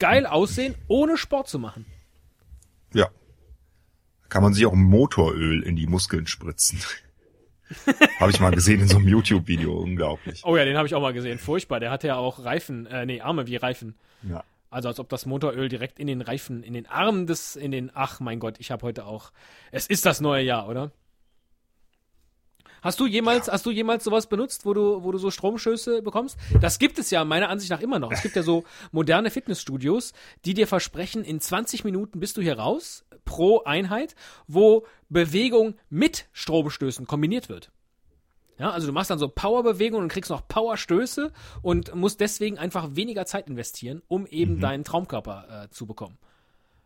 [0.00, 1.86] Geil aussehen, ohne Sport zu machen.
[2.92, 3.08] Ja.
[4.28, 6.80] Kann man sich auch Motoröl in die Muskeln spritzen.
[8.18, 9.78] Habe ich mal gesehen in so einem YouTube-Video.
[9.78, 10.42] Unglaublich.
[10.44, 11.38] Oh ja, den habe ich auch mal gesehen.
[11.38, 11.78] Furchtbar.
[11.78, 13.94] Der hatte ja auch Reifen, äh, nee, Arme wie Reifen.
[14.28, 14.42] Ja.
[14.76, 17.90] Also als ob das Motoröl direkt in den Reifen, in den Arm des, in den,
[17.94, 19.32] ach mein Gott, ich habe heute auch,
[19.72, 20.92] es ist das neue Jahr, oder?
[22.82, 26.36] Hast du jemals, hast du jemals sowas benutzt, wo du, wo du so Stromstöße bekommst?
[26.60, 28.12] Das gibt es ja meiner Ansicht nach immer noch.
[28.12, 30.12] Es gibt ja so moderne Fitnessstudios,
[30.44, 34.14] die dir versprechen, in 20 Minuten bist du hier raus, pro Einheit,
[34.46, 37.70] wo Bewegung mit Stromstößen kombiniert wird.
[38.58, 42.96] Ja, also du machst dann so Powerbewegungen und kriegst noch Powerstöße und musst deswegen einfach
[42.96, 46.16] weniger Zeit investieren, um eben deinen Traumkörper äh, zu bekommen.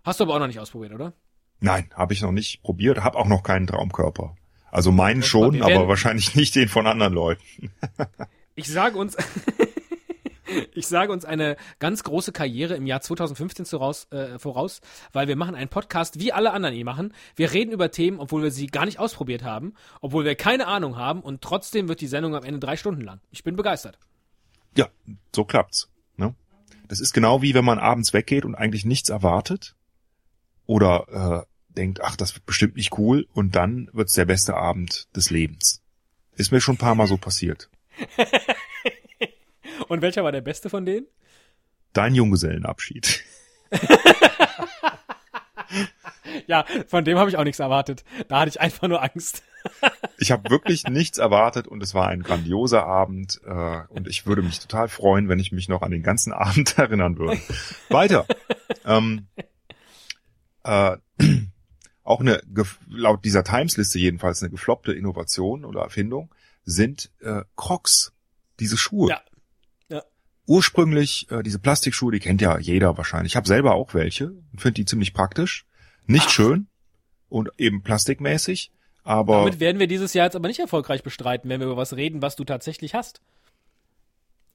[0.02, 1.12] Hast du aber auch noch nicht ausprobiert, oder?
[1.60, 3.04] Nein, habe ich noch nicht probiert.
[3.04, 4.34] Habe auch noch keinen Traumkörper.
[4.70, 7.42] Also meinen schon, aber wahrscheinlich nicht den von anderen Leuten.
[8.54, 9.16] Ich sage uns,
[10.74, 14.80] ich sage uns eine ganz große Karriere im Jahr 2015 voraus, äh, voraus,
[15.12, 17.14] weil wir machen einen Podcast, wie alle anderen ihn machen.
[17.36, 20.96] Wir reden über Themen, obwohl wir sie gar nicht ausprobiert haben, obwohl wir keine Ahnung
[20.96, 23.20] haben und trotzdem wird die Sendung am Ende drei Stunden lang.
[23.30, 23.98] Ich bin begeistert.
[24.76, 24.88] Ja,
[25.34, 25.88] so klappt's.
[26.16, 26.34] Ne?
[26.88, 29.74] Das ist genau wie wenn man abends weggeht und eigentlich nichts erwartet.
[30.66, 35.30] Oder denkt, ach, das wird bestimmt nicht cool und dann wird's der beste Abend des
[35.30, 35.82] Lebens.
[36.36, 37.70] Ist mir schon ein paar Mal so passiert.
[39.90, 41.08] Und welcher war der beste von denen?
[41.92, 43.24] Dein Junggesellenabschied.
[46.46, 48.04] Ja, von dem habe ich auch nichts erwartet.
[48.28, 49.42] Da hatte ich einfach nur Angst.
[50.16, 54.42] Ich habe wirklich nichts erwartet und es war ein grandioser Abend äh, und ich würde
[54.42, 57.40] mich total freuen, wenn ich mich noch an den ganzen Abend erinnern würde.
[57.88, 58.26] Weiter.
[58.84, 59.26] ähm,
[60.62, 60.96] äh,
[62.04, 62.42] auch eine,
[62.88, 66.32] laut dieser Times-Liste jedenfalls eine gefloppte Innovation oder Erfindung
[66.64, 68.12] sind äh, Crocs,
[68.60, 69.10] diese Schuhe.
[69.10, 69.20] Ja.
[70.46, 73.32] Ursprünglich äh, diese Plastikschuhe, die kennt ja jeder wahrscheinlich.
[73.32, 75.64] Ich habe selber auch welche und finde die ziemlich praktisch.
[76.06, 76.30] Nicht Ach.
[76.30, 76.66] schön
[77.28, 78.72] und eben plastikmäßig,
[79.04, 81.94] aber Damit werden wir dieses Jahr jetzt aber nicht erfolgreich bestreiten, wenn wir über was
[81.96, 83.20] reden, was du tatsächlich hast.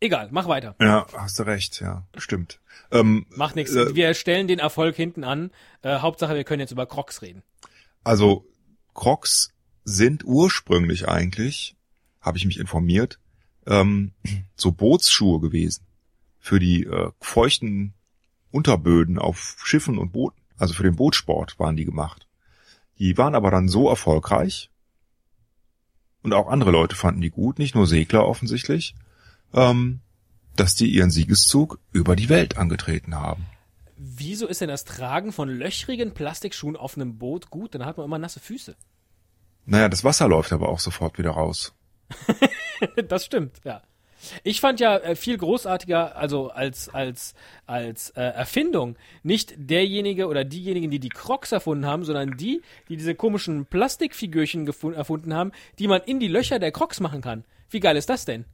[0.01, 0.75] Egal, mach weiter.
[0.81, 2.59] ja, hast du recht, ja, stimmt.
[2.91, 3.73] Ähm, Mach nichts.
[3.73, 5.51] Äh, wir stellen den Erfolg hinten an.
[5.81, 7.43] Äh, Hauptsache, wir können jetzt über Crocs reden.
[8.03, 8.45] Also
[8.93, 9.49] Crocs
[9.83, 11.75] sind ursprünglich eigentlich,
[12.21, 13.19] habe ich mich informiert,
[13.65, 14.11] ähm,
[14.55, 15.85] so Bootsschuhe gewesen
[16.39, 17.93] für die äh, feuchten
[18.51, 20.39] Unterböden auf Schiffen und Booten.
[20.57, 22.27] Also für den Bootsport waren die gemacht.
[22.99, 24.69] Die waren aber dann so erfolgreich
[26.25, 28.95] und auch andere Leute fanden die gut, nicht nur Segler offensichtlich,
[29.53, 29.99] ähm,
[30.55, 33.45] dass die ihren Siegeszug über die Welt angetreten haben.
[33.97, 37.75] Wieso ist denn das Tragen von löchrigen Plastikschuhen auf einem Boot gut?
[37.75, 38.75] Dann hat man immer nasse Füße.
[39.65, 41.73] Naja, das Wasser läuft aber auch sofort wieder raus.
[43.07, 43.81] das stimmt, ja.
[44.43, 47.35] Ich fand ja äh, viel großartiger, also als als
[47.67, 52.97] als äh, Erfindung, nicht derjenige oder diejenigen, die die Crocs erfunden haben, sondern die, die
[52.97, 57.43] diese komischen Plastikfigürchen erfunden haben, die man in die Löcher der Crocs machen kann.
[57.69, 58.45] Wie geil ist das denn?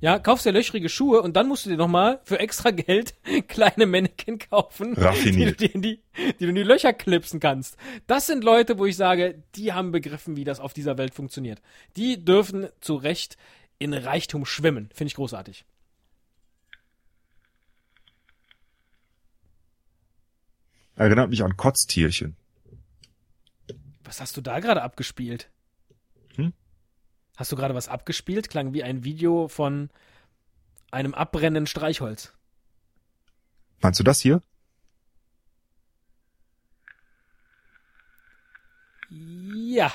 [0.00, 3.14] Ja, kaufst dir löchrige Schuhe und dann musst du dir nochmal für extra Geld
[3.48, 5.60] kleine Mannequin kaufen, Raffiniert.
[5.60, 6.02] die du die,
[6.38, 7.76] die du in die Löcher klipsen kannst.
[8.06, 11.62] Das sind Leute, wo ich sage, die haben begriffen, wie das auf dieser Welt funktioniert.
[11.96, 13.38] Die dürfen zu Recht
[13.78, 14.90] in Reichtum schwimmen.
[14.92, 15.64] Finde ich großartig.
[20.94, 22.36] Erinnert mich an Kotztierchen.
[24.04, 25.50] Was hast du da gerade abgespielt?
[27.36, 28.48] Hast du gerade was abgespielt?
[28.48, 29.90] Klang wie ein Video von
[30.90, 32.32] einem abbrennenden Streichholz.
[33.80, 34.42] Meinst du das hier?
[39.10, 39.92] Ja.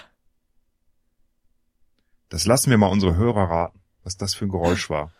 [2.29, 5.11] Das lassen wir mal unsere Hörer raten, was das für ein Geräusch war.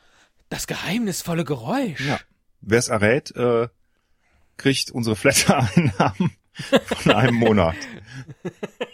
[0.50, 2.00] Das geheimnisvolle Geräusch.
[2.02, 2.20] Ja.
[2.62, 3.68] Wer es errät, äh,
[4.58, 6.36] kriegt unsere Flatter-Einnahmen
[6.86, 7.76] von einem Monat.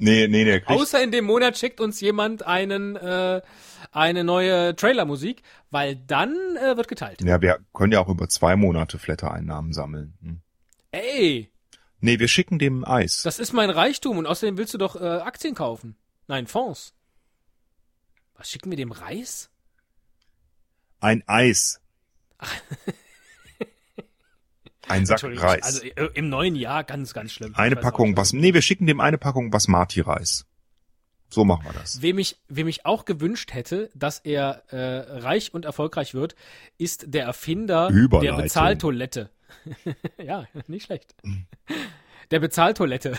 [0.00, 3.42] Nee, nee, kriegt, Außer in dem Monat schickt uns jemand einen äh,
[3.92, 7.22] eine neue Trailermusik, weil dann äh, wird geteilt.
[7.22, 10.14] ja, wir können ja auch über zwei Monate Flatter-Einnahmen sammeln.
[10.22, 10.40] Hm.
[10.92, 11.50] Ey,
[12.00, 13.22] Nee, wir schicken dem Eis.
[13.22, 15.96] das ist mein Reichtum und außerdem willst du doch äh, Aktien kaufen.
[16.28, 16.94] Nein, Fonds.
[18.36, 19.50] Was schicken wir dem Reis?
[21.00, 21.80] Ein Eis.
[24.90, 25.62] Ein Sack Entschuldigung, Reis.
[25.62, 27.54] Also äh, im neuen Jahr ganz, ganz schlimm.
[27.54, 30.46] eine weiß Packung auch Bas, nee, wir schicken dem eine Packung Basmati-Reis.
[31.32, 32.02] So machen wir das.
[32.02, 36.34] Wem ich, wem ich auch gewünscht hätte, dass er äh, reich und erfolgreich wird,
[36.76, 38.34] ist der Erfinder der.
[38.34, 39.30] Bezahltoilette.
[40.22, 41.14] ja, nicht schlecht.
[42.32, 43.16] Der Bezahltoilette.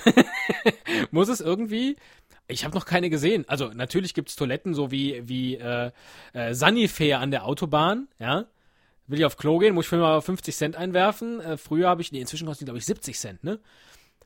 [1.12, 1.96] Muss es irgendwie.
[2.48, 3.46] Ich habe noch keine gesehen.
[3.48, 5.92] Also natürlich gibt's Toiletten, so wie, wie äh,
[6.34, 8.46] äh, Sanifair an der Autobahn, ja.
[9.08, 11.40] Will ich auf Klo gehen, muss ich für mal 50 Cent einwerfen.
[11.42, 13.60] Äh, früher habe ich, nee, inzwischen kosten die, glaube ich, 70 Cent, ne?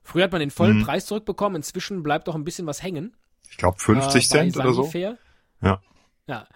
[0.03, 0.83] Früher hat man den vollen Mhm.
[0.83, 3.15] Preis zurückbekommen, inzwischen bleibt doch ein bisschen was hängen
[3.49, 4.83] Ich glaube 50 äh, Cent oder so.
[4.83, 5.17] Sanifair.
[5.61, 5.81] Ja.
[6.27, 6.47] Ja.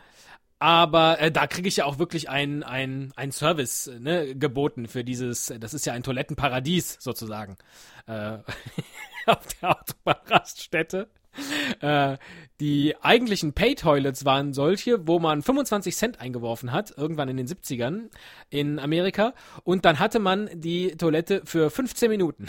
[0.60, 5.54] Aber äh, da kriege ich ja auch wirklich ein, ein, Service ne, geboten für dieses,
[5.58, 7.58] das ist ja ein Toilettenparadies sozusagen.
[8.06, 8.40] Äh,
[9.26, 11.10] auf der Autobahnraststätte.
[11.82, 12.18] Äh,
[12.60, 18.10] die eigentlichen Pay-Toilets waren solche, wo man 25 Cent eingeworfen hat, irgendwann in den 70ern
[18.50, 19.34] in Amerika.
[19.64, 22.48] Und dann hatte man die Toilette für 15 Minuten.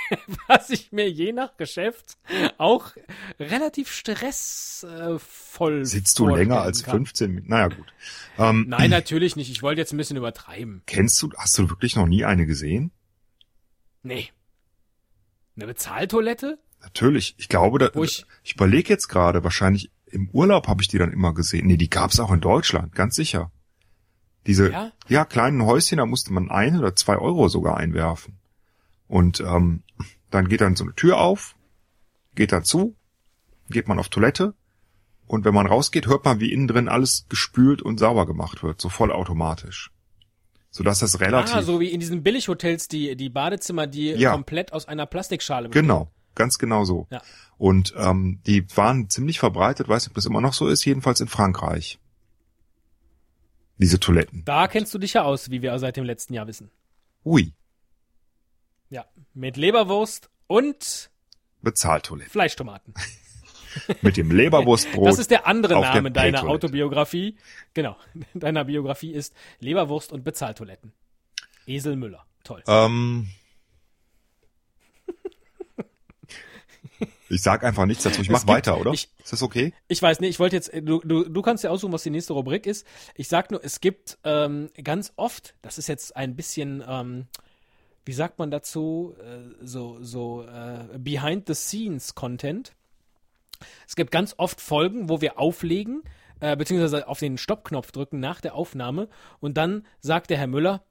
[0.48, 2.16] Was ich mir je nach Geschäft
[2.58, 2.90] auch
[3.38, 6.96] relativ stressvoll Sitzt du länger als kann.
[7.06, 7.50] 15 Minuten?
[7.50, 7.86] Naja, gut.
[8.38, 9.50] Ähm, Nein, natürlich nicht.
[9.50, 10.82] Ich wollte jetzt ein bisschen übertreiben.
[10.86, 12.90] Kennst du, hast du wirklich noch nie eine gesehen?
[14.02, 14.30] Nee.
[15.54, 16.58] Eine Bezahltoilette?
[16.82, 17.34] Natürlich.
[17.38, 20.98] Ich glaube, da, Wo ich, ich- überlege jetzt gerade, wahrscheinlich im Urlaub habe ich die
[20.98, 21.66] dann immer gesehen.
[21.66, 23.50] Nee, die gab's auch in Deutschland, ganz sicher.
[24.46, 24.92] Diese Ja?
[25.08, 25.24] ja?
[25.24, 28.38] kleinen Häuschen, da musste man ein oder zwei Euro sogar einwerfen.
[29.08, 29.82] Und ähm,
[30.30, 31.54] dann geht dann so eine Tür auf,
[32.34, 32.96] geht dann zu,
[33.70, 34.54] geht man auf Toilette
[35.26, 38.80] und wenn man rausgeht, hört man, wie innen drin alles gespült und sauber gemacht wird,
[38.80, 39.90] so vollautomatisch.
[40.70, 44.32] Sodass das relativ Ah, so wie in diesen Billighotels die, die Badezimmer, die Ja.
[44.32, 45.82] komplett aus einer Plastikschale bestehen.
[45.86, 46.10] Genau.
[46.34, 47.06] Ganz genau so.
[47.10, 47.22] Ja.
[47.58, 51.20] Und ähm, die waren ziemlich verbreitet, weiß nicht, ob das immer noch so ist, jedenfalls
[51.20, 51.98] in Frankreich.
[53.78, 54.44] Diese Toiletten.
[54.44, 56.70] Da kennst du dich ja aus, wie wir seit dem letzten Jahr wissen.
[57.24, 57.52] Ui,
[58.90, 59.06] Ja.
[59.34, 61.10] Mit Leberwurst und
[61.62, 62.30] Bezahltoiletten.
[62.30, 62.94] Fleischtomaten.
[64.02, 65.06] Mit dem Leberwurstbrot.
[65.06, 66.44] Das ist der andere Name deiner.
[66.46, 67.36] Autobiografie.
[67.74, 67.96] Genau.
[68.34, 70.92] Deiner Biografie ist Leberwurst und Bezahltoiletten.
[71.66, 72.26] Esel Müller.
[72.44, 72.62] Toll.
[72.66, 73.28] Ähm,
[77.32, 78.20] ich sag einfach nichts dazu.
[78.22, 78.92] Ich mach gibt- weiter, oder?
[78.92, 79.72] ich- ist das okay?
[79.88, 82.32] Ich weiß nicht, ich wollte jetzt, du, du, du kannst ja aussuchen, was die nächste
[82.34, 82.86] Rubrik ist.
[83.14, 87.26] Ich sag nur, es gibt ähm, ganz oft, das ist jetzt ein bisschen, ähm,
[88.04, 92.72] wie sagt man dazu, äh, so, so äh, Behind-the-Scenes-Content.
[93.86, 96.02] Es gibt ganz oft Folgen, wo wir auflegen,
[96.40, 99.08] äh, beziehungsweise auf den Stoppknopf drücken nach der Aufnahme
[99.40, 100.82] und dann sagt der Herr Müller,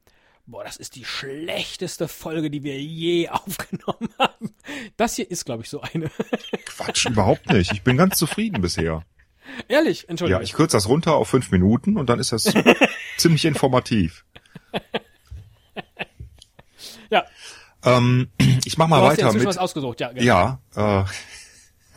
[0.46, 4.54] boah, das ist die schlechteste Folge, die wir je aufgenommen haben.
[4.96, 6.10] Das hier ist, glaube ich, so eine.
[6.66, 7.72] Quatsch, überhaupt nicht.
[7.72, 9.04] Ich bin ganz zufrieden bisher.
[9.68, 10.42] Ehrlich, Ja, Entschuldigung.
[10.42, 12.44] ich kürze das runter auf fünf Minuten und dann ist das
[13.18, 14.24] ziemlich informativ.
[17.10, 17.24] ja.
[17.84, 18.30] Ähm,
[18.64, 19.48] ich mach mal Du hast weiter inzwischen mit.
[19.48, 20.12] was ausgesucht, ja.
[20.12, 20.24] genau.
[20.24, 21.06] Ja,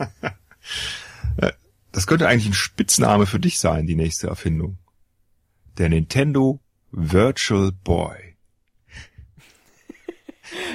[1.92, 4.78] das könnte eigentlich ein Spitzname für dich sein, die nächste Erfindung.
[5.78, 8.25] Der Nintendo Virtual Boy.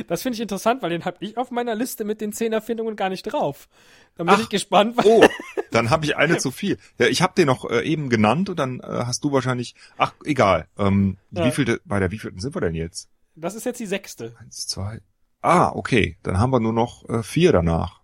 [0.07, 2.95] Das finde ich interessant, weil den habe ich auf meiner Liste mit den zehn Erfindungen
[2.95, 3.67] gar nicht drauf.
[4.15, 4.39] Da bin Ach.
[4.41, 4.97] ich gespannt.
[4.97, 5.23] was- Oh,
[5.71, 6.77] dann habe ich eine zu viel.
[6.97, 9.75] Ja, ich habe den noch äh, eben genannt und dann äh, hast du wahrscheinlich.
[9.97, 10.67] Ach, egal.
[10.77, 11.45] Ähm, Ja.
[11.45, 13.09] Wie viel bei der wievielten sind wir denn jetzt?
[13.35, 14.35] Das ist jetzt die sechste.
[14.39, 14.99] Eins, zwei.
[15.41, 16.17] Ah, okay.
[16.23, 18.01] Dann haben wir nur noch äh, vier danach.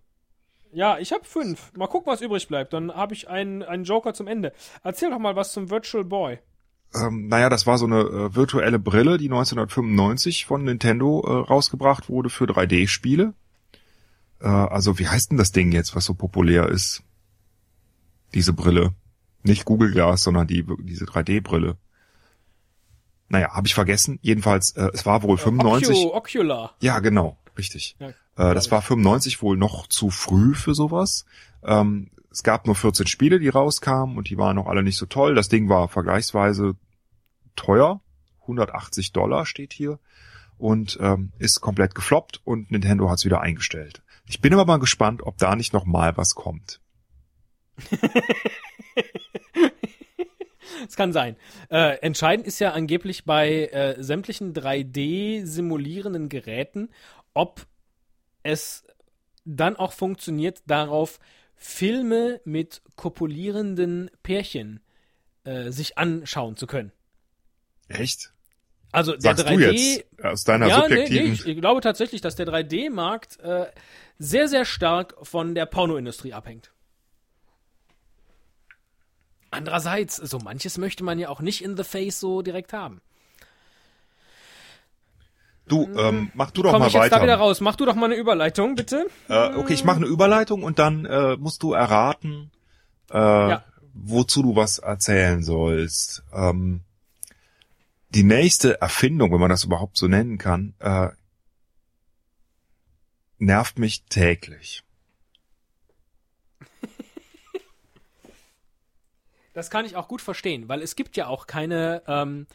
[0.71, 1.71] Ja, ich habe fünf.
[1.75, 2.73] Mal gucken, was übrig bleibt.
[2.73, 4.53] Dann habe ich einen, einen Joker zum Ende.
[4.83, 6.39] Erzähl doch mal was zum Virtual Boy.
[6.95, 12.09] Ähm, naja, das war so eine äh, virtuelle Brille, die 1995 von Nintendo äh, rausgebracht
[12.09, 13.33] wurde für 3D-Spiele.
[14.39, 17.03] Äh, also wie heißt denn das Ding jetzt, was so populär ist?
[18.33, 18.93] Diese Brille.
[19.43, 21.77] Nicht Google Glass, sondern die, diese 3D-Brille.
[23.29, 24.19] Naja, habe ich vergessen.
[24.21, 25.97] Jedenfalls, äh, es war wohl 95.
[25.97, 26.75] Ocu, Ocular.
[26.79, 27.95] Ja, genau, richtig.
[27.99, 31.25] Ja, Äh, das war 95 wohl noch zu früh für sowas.
[31.63, 35.07] Ähm, es gab nur 14 Spiele, die rauskamen und die waren noch alle nicht so
[35.07, 35.33] toll.
[35.33, 36.75] Das Ding war vergleichsweise
[37.55, 37.99] teuer.
[38.41, 39.97] 180 Dollar steht hier.
[40.59, 44.03] Und ähm, ist komplett gefloppt und Nintendo hat es wieder eingestellt.
[44.27, 46.79] Ich bin aber mal gespannt, ob da nicht noch mal was kommt.
[50.87, 51.37] Es kann sein.
[51.71, 56.89] Äh, entscheidend ist ja angeblich bei äh, sämtlichen 3D-simulierenden Geräten,
[57.33, 57.65] ob
[58.43, 58.85] es
[59.43, 61.19] dann auch funktioniert, darauf
[61.57, 64.79] Filme mit kopulierenden Pärchen
[65.43, 66.91] äh, sich anschauen zu können.
[67.89, 68.31] Echt?
[68.91, 71.33] Also der Sagst 3D, du jetzt aus deiner ja, nee, nee, subjektiven...
[71.33, 73.67] ich, ich glaube tatsächlich, dass der 3D-Markt äh,
[74.17, 76.71] sehr, sehr stark von der Pornoindustrie abhängt.
[79.49, 83.01] Andererseits, so manches möchte man ja auch nicht in the face so direkt haben.
[85.67, 87.59] Du, ähm, mach du doch Komm mal ich jetzt da wieder raus.
[87.61, 89.07] Mach du doch mal eine Überleitung, bitte.
[89.27, 92.51] Äh, okay, ich mache eine Überleitung und dann äh, musst du erraten,
[93.11, 93.63] äh, Ja.
[93.93, 96.23] wozu du was erzählen sollst.
[96.33, 96.81] Ähm,
[98.09, 101.09] die nächste Erfindung, wenn man das überhaupt so nennen kann, äh,
[103.37, 104.83] nervt mich täglich.
[109.53, 112.45] Das kann ich auch gut verstehen, weil es gibt ja auch keine, ähm,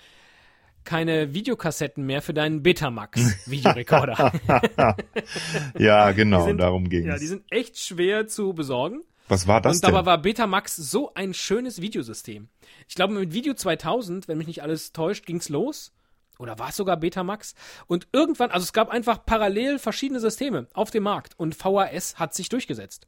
[0.85, 4.33] keine Videokassetten mehr für deinen Betamax-Videorekorder.
[5.79, 7.07] Ja, genau, sind- darum ging's.
[7.07, 9.03] ja, die sind echt schwer zu besorgen.
[9.29, 10.07] was war das und dabei denn?
[10.07, 12.49] war Betamax so ein schönes Videosystem.
[12.89, 15.93] Ich glaube, mit Video 2000, wenn mich nicht alles täuscht, ging's los.
[16.39, 17.55] Oder war es sogar Betamax?
[17.87, 22.35] Und irgendwann, also es gab einfach parallel verschiedene Systeme auf dem Markt und VHS hat
[22.35, 23.07] sich durchgesetzt.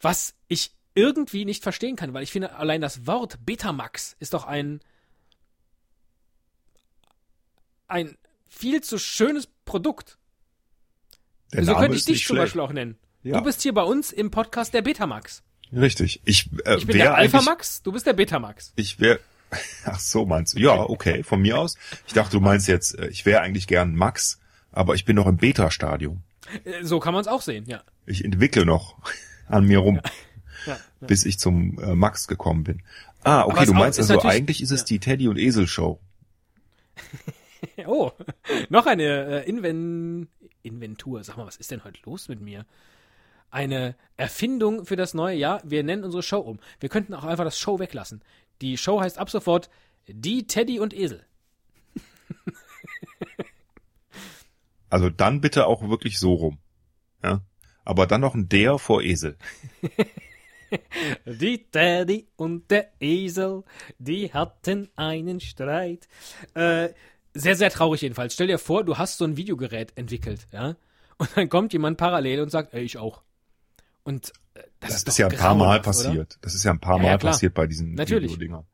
[0.00, 4.46] Was ich irgendwie nicht verstehen kann, weil ich finde, allein das Wort Betamax ist doch
[4.46, 4.80] ein
[7.88, 10.18] ein viel zu schönes Produkt.
[11.52, 12.36] Der so Name könnte ich dich zum.
[12.36, 12.98] Beispiel auch nennen.
[13.22, 13.38] Ja.
[13.38, 15.42] Du bist hier bei uns im Podcast der Betamax.
[15.72, 16.20] Richtig.
[16.24, 18.72] Ich, äh, Ich bin der Alpha-Max, du bist der Betamax.
[18.76, 19.20] Ich wäre,
[19.84, 20.60] ach so meinst du?
[20.60, 21.76] Ja, okay, von mir aus.
[22.06, 24.38] Ich dachte, du meinst jetzt, äh, ich wäre eigentlich gern Max,
[24.72, 26.22] aber ich bin noch im Beta-Stadium.
[26.64, 27.82] Äh, So kann man es auch sehen, ja.
[28.06, 28.96] Ich entwickle noch
[29.48, 30.00] an mir rum,
[30.66, 32.82] ja, bis ich zum äh, Max gekommen bin.
[33.24, 34.86] Ah, okay, du meinst also eigentlich ist es ja.
[34.86, 36.00] die Teddy und Esel Show.
[36.96, 37.02] ja.
[37.86, 38.12] Oh,
[38.68, 40.28] noch eine äh, Inven
[40.62, 41.22] Inventur.
[41.24, 42.66] Sag mal, was ist denn heute los mit mir?
[43.50, 45.62] Eine Erfindung für das neue Jahr.
[45.64, 46.58] Wir nennen unsere Show um.
[46.80, 48.22] Wir könnten auch einfach das Show weglassen.
[48.60, 49.70] Die Show heißt ab sofort
[50.06, 51.24] Die Teddy und Esel.
[54.90, 56.58] Also dann bitte auch wirklich so rum.
[57.22, 57.42] Ja.
[57.84, 59.36] Aber dann noch ein der vor Esel.
[61.24, 63.64] Die Teddy und der Esel,
[63.98, 66.08] die hatten einen Streit.
[66.54, 66.90] Äh,
[67.38, 68.34] sehr, sehr traurig jedenfalls.
[68.34, 70.76] Stell dir vor, du hast so ein Videogerät entwickelt, ja?
[71.18, 73.22] Und dann kommt jemand parallel und sagt, ey, ich auch.
[74.04, 76.14] Und äh, das, Das, ist, ist, ja ein paar Mal passiert.
[76.14, 76.40] Oder?
[76.42, 78.30] Das ist ja ein paar Mal ja, passiert bei diesen Natürlich.
[78.32, 78.64] Videodingern.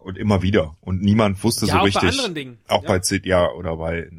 [0.00, 0.76] Und immer wieder.
[0.80, 2.08] Und niemand wusste Ja, so auch bei richtig.
[2.10, 2.58] anderen Dingen.
[2.68, 4.10] Auch bei CD, ja, oder bei, äh,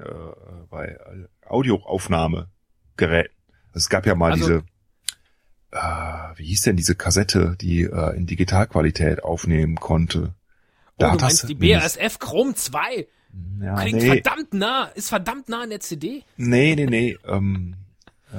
[0.70, 0.98] bei
[1.46, 3.34] Audioaufnahmegeräten.
[3.74, 4.63] Es gab ja mal Also- diese,
[5.72, 5.78] äh,
[6.38, 10.34] wie hieß denn diese Kassette, die äh, in Digitalqualität aufnehmen konnte?
[10.34, 13.08] Oh, du hat meinst das- die BASF Chrome 2?
[13.62, 16.24] Ja, Klingt nee, verdammt nah, ist verdammt nah an der CD.
[16.38, 17.18] nee, nee, nee.
[17.28, 17.76] Ähm,
[18.32, 18.38] äh,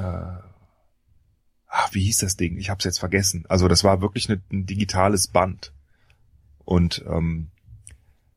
[1.68, 2.56] ach, wie hieß das Ding?
[2.56, 3.44] Ich hab's jetzt vergessen.
[3.48, 5.72] Also das war wirklich eine, ein digitales Band.
[6.64, 7.48] Und ähm,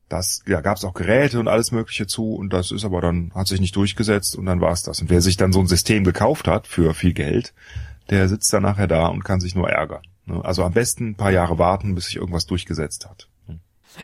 [0.09, 3.47] das, ja, gab's auch Geräte und alles Mögliche zu und das ist aber dann, hat
[3.47, 5.01] sich nicht durchgesetzt und dann war's das.
[5.01, 7.53] Und wer sich dann so ein System gekauft hat für viel Geld,
[8.09, 10.03] der sitzt dann nachher da und kann sich nur ärgern.
[10.25, 10.43] ne?
[10.43, 13.27] Also am besten ein paar Jahre warten, bis sich irgendwas durchgesetzt hat.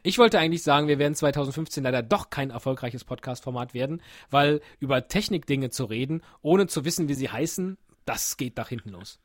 [0.04, 5.08] Ich wollte eigentlich sagen, wir werden 2015 leider doch kein erfolgreiches Podcast-Format werden, weil über
[5.08, 9.20] Technikdinge zu reden, ohne zu wissen, wie sie heißen, das geht nach hinten los.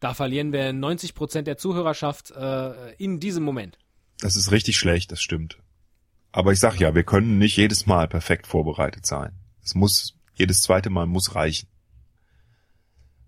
[0.00, 3.78] Da verlieren wir 90 Prozent der Zuhörerschaft äh, in diesem Moment.
[4.20, 5.58] Das ist richtig schlecht, das stimmt.
[6.32, 9.32] Aber ich sag ja, wir können nicht jedes Mal perfekt vorbereitet sein.
[9.62, 11.68] Es muss, jedes zweite Mal muss reichen.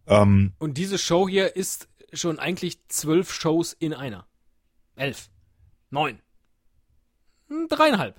[0.06, 4.26] Ähm, Und diese Show hier ist schon eigentlich zwölf Shows in einer.
[4.96, 5.30] Elf.
[5.90, 6.20] Neun.
[7.68, 8.16] Dreieinhalb.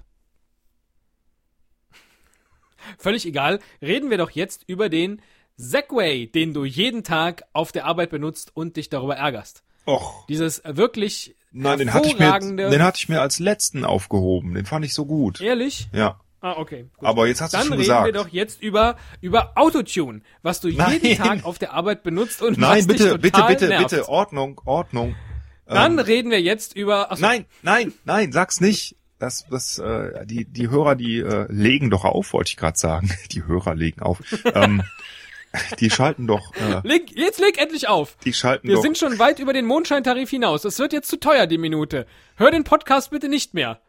[2.98, 3.60] Völlig egal.
[3.82, 5.22] Reden wir doch jetzt über den
[5.56, 9.63] Segway, den du jeden Tag auf der Arbeit benutzt und dich darüber ärgerst.
[9.86, 14.54] och, Dieses wirklich nein, den hatte ich mir, den hatte ich mir als letzten aufgehoben.
[14.54, 15.39] Den fand ich so gut.
[15.41, 15.88] ehrlich?
[15.93, 16.19] Ja.
[16.41, 16.88] Ah, okay.
[16.98, 17.08] Gut.
[17.08, 18.06] Aber jetzt hast du Dann schon reden gesagt.
[18.06, 21.00] wir doch jetzt über, über Autotune, was du Nein.
[21.02, 23.89] jeden Tag auf der Arbeit benutzt und Nein, was bitte, dich bitte, total bitte, nervt.
[23.91, 25.15] bitte, Ordnung, Ordnung.
[25.65, 27.12] Dann Ähm, reden wir jetzt über.
[27.13, 28.98] Achso, Nein, nein, nein, sag's nicht.
[29.24, 33.10] Das, das, äh, die, die Hörer, die äh, legen doch auf, wollte ich gerade sagen.
[33.32, 34.20] Die Hörer legen auf.
[34.54, 34.84] ähm,
[35.80, 38.18] die schalten doch, äh, Leg, jetzt leg endlich auf.
[38.26, 38.82] die schalten Wir doch.
[38.82, 40.66] sind schon weit über den Mondscheintarif hinaus.
[40.66, 42.06] Es wird jetzt zu teuer, die Minute.
[42.36, 43.80] Hör den Podcast bitte nicht mehr.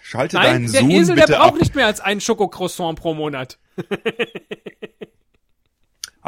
[0.00, 1.60] Schalte Nein, deinen der Sohn Esel, der bitte braucht ab.
[1.60, 3.58] nicht mehr als einen Schokocroissant pro Monat.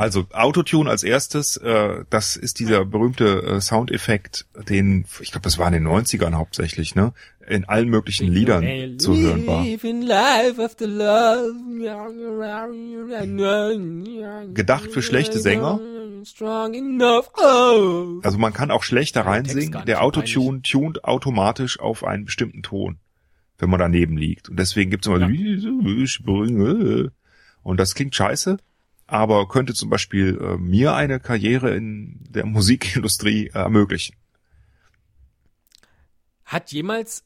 [0.00, 5.58] Also Autotune als erstes, äh, das ist dieser berühmte äh, Soundeffekt, den, ich glaube, das
[5.58, 7.12] war in den 90ern hauptsächlich, ne?
[7.46, 9.62] In allen möglichen Liedern zu hören war.
[14.54, 15.80] Gedacht für schlechte Sänger.
[17.36, 18.20] Oh.
[18.22, 19.84] Also man kann auch schlechter reinsingen.
[19.84, 22.96] Der Autotune tunt automatisch auf einen bestimmten Ton,
[23.58, 24.48] wenn man daneben liegt.
[24.48, 25.28] Und deswegen gibt's immer Ja.
[25.28, 25.66] ich.
[27.62, 28.56] Und das klingt scheiße,
[29.10, 34.16] aber könnte zum Beispiel äh, mir eine Karriere in der Musikindustrie äh, ermöglichen.
[36.44, 37.24] Hat jemals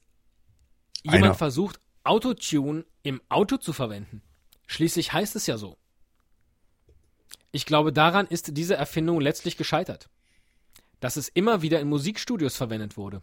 [1.03, 1.35] jemand Einer.
[1.35, 4.23] versucht, Autotune im Auto zu verwenden?
[4.67, 5.77] Schließlich heißt es ja so.
[7.53, 10.09] Ich glaube, daran ist diese Erfindung letztlich gescheitert.
[11.01, 13.23] Dass es immer wieder in Musikstudios verwendet wurde,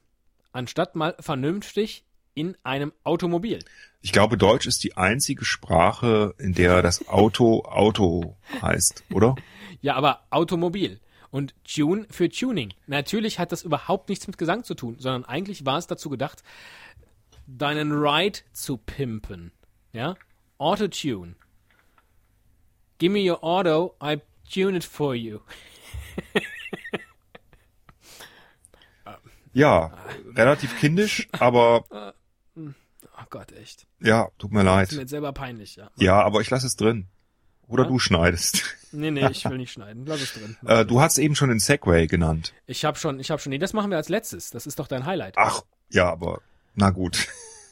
[0.51, 3.59] anstatt mal vernünftig in einem Automobil.
[4.01, 9.35] Ich glaube, Deutsch ist die einzige Sprache, in der das Auto Auto heißt, oder?
[9.83, 10.99] Ja, aber Automobil.
[11.31, 12.71] Und Tune für Tuning.
[12.85, 16.43] Natürlich hat das überhaupt nichts mit Gesang zu tun, sondern eigentlich war es dazu gedacht,
[17.47, 19.51] deinen Ride zu pimpen.
[19.91, 20.17] Ja?
[20.59, 21.33] Auto-Tune.
[22.99, 24.21] Give me your auto, I
[24.53, 25.39] tune it for you.
[29.53, 29.91] Ja,
[30.35, 31.83] relativ kindisch, aber
[33.21, 33.85] Oh Gott, echt.
[33.99, 34.91] ja, tut mir Ist mir leid.
[34.91, 35.89] jetzt selber peinlich, ja.
[35.97, 37.07] Ja, aber ich lasse es drin.
[37.67, 37.89] Oder Ja?
[37.89, 38.63] du schneidest.
[38.93, 40.05] Nee, nee, ich will nicht schneiden.
[40.05, 40.57] Lass es drin.
[40.65, 42.51] Äh, du hast eben schon den Segway genannt.
[42.65, 44.49] Ich hab schon, ich hab schon, nee, das machen wir als letztes.
[44.49, 45.35] Das ist doch dein Highlight.
[45.37, 46.41] Ach, ja, aber
[46.75, 47.25] na gut.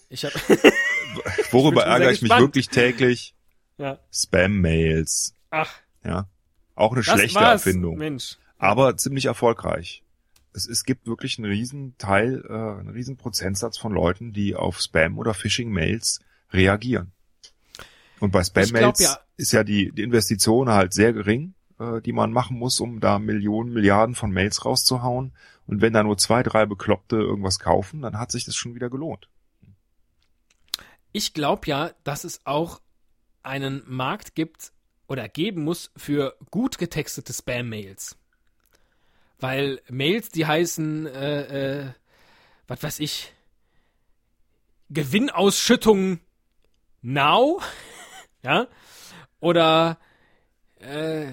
[0.08, 0.32] Ich hab,
[1.52, 3.36] Worüber sehr ärgere ich mich wirklich täglich?
[3.78, 4.00] ja.
[4.14, 5.34] Spam-Mails.
[5.50, 5.70] Ach,
[6.06, 6.30] Ja.
[6.76, 7.66] Auch eine das schlechte war's.
[7.66, 7.98] Erfindung.
[7.98, 8.38] Mensch.
[8.58, 10.02] aber ziemlich erfolgreich.
[10.54, 14.80] Es, es gibt wirklich einen riesen Teil, äh, einen riesen Prozentsatz von Leuten, die auf
[14.80, 16.20] Spam- oder Phishing-Mails
[16.52, 17.12] reagieren.
[18.20, 22.32] Und bei Spam-Mails ja- ist ja die, die Investition halt sehr gering, äh, die man
[22.34, 25.34] machen muss, um da Millionen, Milliarden von Mails rauszuhauen.
[25.68, 28.90] Und wenn da nur zwei, drei Bekloppte irgendwas kaufen, dann hat sich das schon wieder
[28.90, 29.30] gelohnt.
[31.12, 32.82] Ich glaube ja, dass es auch
[33.44, 34.72] einen Markt gibt
[35.08, 38.18] oder geben muss für gut getextete Spam-Mails.
[39.40, 41.86] Weil Mails, die heißen, äh, äh,
[42.68, 43.34] was weiß ich,
[44.90, 46.20] Gewinnausschüttung
[47.02, 47.62] now,
[48.44, 48.68] ja,
[49.40, 49.98] oder
[50.80, 51.28] äh,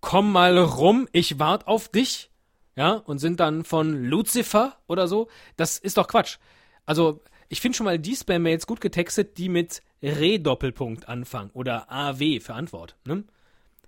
[0.00, 2.30] komm mal rum, ich wart auf dich,
[2.74, 5.28] ja, und sind dann von Lucifer oder so.
[5.56, 6.38] Das ist doch Quatsch.
[6.86, 12.40] Also, ich finde schon mal die Spam-Mails gut getextet, die mit Re-Doppelpunkt anfangen oder AW
[12.40, 13.24] für Antwort, ne?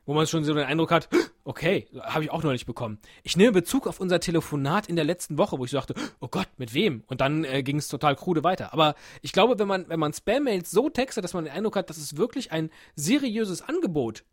[0.07, 1.09] Wo man schon so den Eindruck hat,
[1.45, 2.99] okay, habe ich auch noch nicht bekommen.
[3.23, 6.49] Ich nehme Bezug auf unser Telefonat in der letzten Woche, wo ich dachte, oh Gott,
[6.59, 7.05] mit wem?
[7.07, 8.73] Und dann äh, ging es total krude weiter.
[8.73, 11.91] Aber ich glaube, wenn man, wenn man Spam-Mails so textet, dass man den Eindruck hat,
[11.91, 14.25] das ist wirklich ein seriöses Angebot,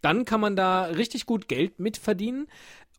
[0.00, 2.46] dann kann man da richtig gut Geld mit verdienen.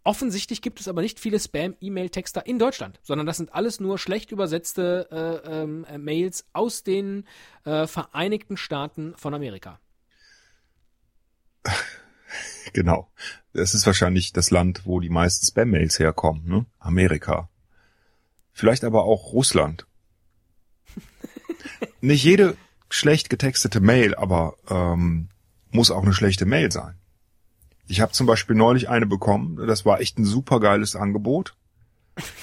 [0.03, 4.31] Offensichtlich gibt es aber nicht viele Spam-E-Mail-Texter in Deutschland, sondern das sind alles nur schlecht
[4.31, 7.25] übersetzte äh, ähm, äh, Mails aus den
[7.65, 9.79] äh, Vereinigten Staaten von Amerika.
[12.73, 13.11] Genau.
[13.53, 16.65] Das ist wahrscheinlich das Land, wo die meisten Spam-Mails herkommen, ne?
[16.79, 17.49] Amerika.
[18.53, 19.87] Vielleicht aber auch Russland.
[22.01, 22.55] Nicht jede
[22.89, 25.29] schlecht getextete Mail, aber ähm,
[25.71, 26.95] muss auch eine schlechte Mail sein.
[27.87, 31.55] Ich habe zum Beispiel neulich eine bekommen, das war echt ein supergeiles Angebot.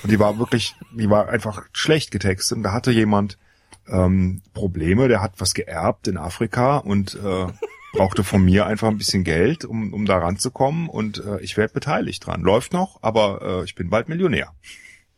[0.03, 2.57] Und die war wirklich, die war einfach schlecht getextet.
[2.57, 3.39] Und da hatte jemand
[3.87, 7.47] ähm, Probleme, der hat was geerbt in Afrika und äh,
[7.93, 10.89] brauchte von mir einfach ein bisschen Geld, um, um da ranzukommen.
[10.89, 12.43] Und äh, ich werde beteiligt dran.
[12.43, 14.53] Läuft noch, aber äh, ich bin bald Millionär.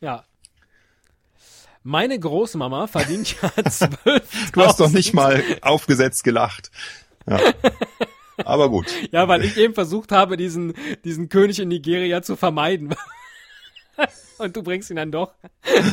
[0.00, 0.24] Ja.
[1.82, 4.50] Meine Großmama verdient ja zwölf.
[4.52, 6.70] Du hast doch nicht mal aufgesetzt gelacht.
[7.26, 7.38] Ja.
[8.44, 8.86] Aber gut.
[9.10, 12.94] Ja, weil ich eben versucht habe, diesen, diesen König in Nigeria zu vermeiden.
[14.38, 15.32] Und du bringst ihn dann doch.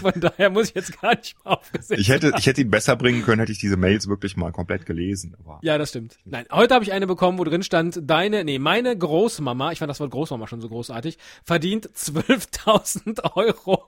[0.02, 2.00] Von daher muss ich jetzt gar nicht mehr aufgesetzt.
[2.00, 4.86] Ich hätte, ich hätte ihn besser bringen können, hätte ich diese Mails wirklich mal komplett
[4.86, 5.36] gelesen.
[5.40, 6.18] Aber Ja, das stimmt.
[6.26, 9.90] Nein, heute habe ich eine bekommen, wo drin stand, deine, nee, meine Großmama, ich fand
[9.90, 13.86] das Wort Großmama schon so großartig, verdient 12.000 Euro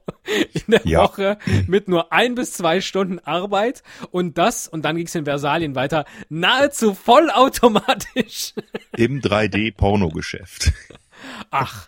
[0.53, 1.03] in der Ja.
[1.03, 5.25] Woche mit nur ein bis zwei Stunden Arbeit und das, und dann ging es in
[5.25, 8.53] Versalien weiter, nahezu vollautomatisch.
[8.97, 10.71] im 3D-Pornogeschäft.
[11.51, 11.87] Ach,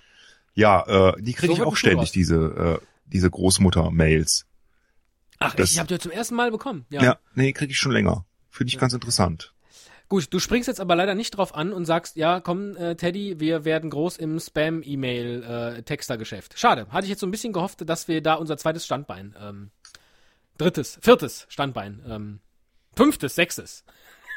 [0.53, 4.45] Ja, äh, die kriege So ich auch ständig, diese, äh, diese Großmutter-Mails.
[5.39, 6.85] ach, Das- ich habe die zum ersten Mal bekommen.
[6.89, 7.01] Ja.
[7.03, 8.25] Ja, nee, kriege ich schon länger.
[8.49, 9.53] Finde ich ganz interessant.
[10.09, 13.39] Gut, du springst jetzt aber leider nicht drauf an und sagst, ja, komm, äh, Teddy,
[13.39, 16.59] wir werden groß im Spam-E-Mail-Textergeschäft.
[16.59, 16.85] Schade.
[16.89, 19.71] Hatte ich jetzt so ein bisschen gehofft, dass wir da unser zweites Standbein, ähm,
[20.57, 22.41] drittes, viertes Standbein, ähm,
[22.95, 23.85] fünftes, sechstes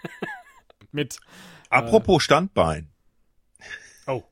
[0.93, 1.19] mit.
[1.71, 2.93] Apropos Standbein.
[4.07, 4.23] Oh.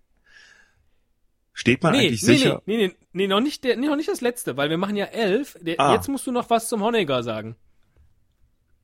[1.63, 2.61] Steht man Nee, eigentlich nee, sicher?
[2.67, 4.97] nee, nee, nee, nee, noch nicht, der, nee, noch nicht das letzte, weil wir machen
[4.97, 5.57] ja elf.
[5.61, 5.95] Der, Ah.
[5.95, 7.55] Jetzt musst du noch was zum Honegger sagen.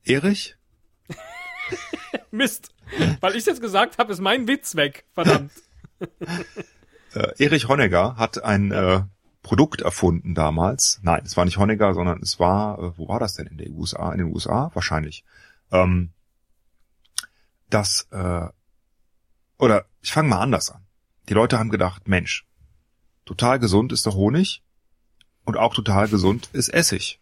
[0.05, 0.55] Erich?
[2.31, 2.69] Mist.
[3.19, 5.03] Weil ich jetzt gesagt habe, ist mein Witz weg.
[5.13, 5.51] Verdammt.
[7.13, 9.01] Äh, Erich Honegger hat ein äh,
[9.41, 10.99] Produkt erfunden damals.
[11.01, 13.73] Nein, es war nicht Honegger, sondern es war, äh, wo war das denn in den
[13.73, 14.11] USA?
[14.13, 15.25] In den USA wahrscheinlich.
[15.71, 16.11] Ähm,
[17.69, 18.47] das, äh,
[19.57, 20.85] oder ich fange mal anders an.
[21.27, 22.45] Die Leute haben gedacht, Mensch,
[23.29, 24.63] total gesund ist der Honig
[25.45, 27.19] und auch total gesund ist Essig.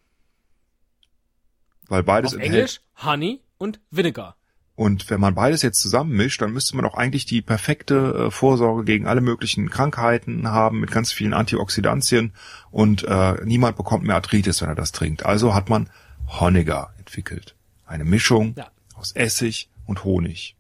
[1.90, 4.36] Weil beides Auf enthält- Englisch Honey und Vinegar.
[4.76, 8.84] Und wenn man beides jetzt zusammenmischt, dann müsste man auch eigentlich die perfekte äh, Vorsorge
[8.86, 12.32] gegen alle möglichen Krankheiten haben mit ganz vielen Antioxidantien
[12.72, 15.26] und äh, niemand bekommt mehr Arthritis, wenn er das trinkt.
[15.26, 15.90] Also hat man
[16.28, 17.56] Honegger entwickelt.
[17.86, 18.68] Eine Mischung Ja.
[18.96, 20.56] aus Essig und Honig.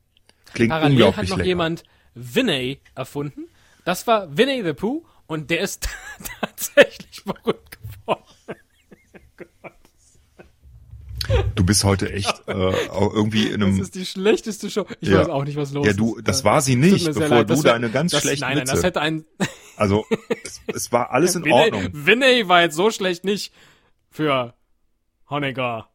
[0.54, 1.48] Klingt Parallel unglaublich hat noch lecker.
[1.48, 1.84] jemand
[2.16, 3.46] Vinay erfunden.
[3.86, 5.88] Das war Vinay the Pooh und der ist
[6.42, 8.24] tatsächlich berühmt geworden.
[11.56, 14.86] Du bist heute echt äh, irgendwie in Das einem ist die schlechteste Show.
[15.02, 15.20] Ich Ja.
[15.20, 16.00] weiß auch nicht, was los Ja, ist.
[16.00, 17.50] du, das Äh, war sie tut nicht, bevor leid.
[17.50, 18.88] du Das deine ganz das, schlechten Nein, nein, das Witze.
[18.88, 19.26] hätte ein
[19.76, 20.06] also
[20.44, 21.90] es, es war alles in Vinay, Ordnung.
[21.94, 23.54] Vinay war jetzt so schlecht nicht
[24.10, 24.54] für
[25.30, 25.90] Honegger.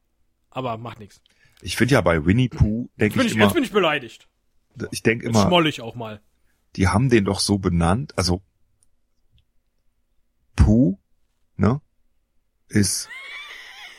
[0.51, 1.23] Aber macht nichts.
[1.63, 4.29] Ich finde ja bei Winnie Pooh denke ich ich, immer, jetzt bin ich beleidigt.
[4.91, 6.21] ich denke Jetzt immer, schmoll ich auch mal.
[6.77, 8.43] die haben den doch so benannt, also
[10.57, 10.99] Puh,
[11.57, 11.81] ne,
[12.69, 13.09] ist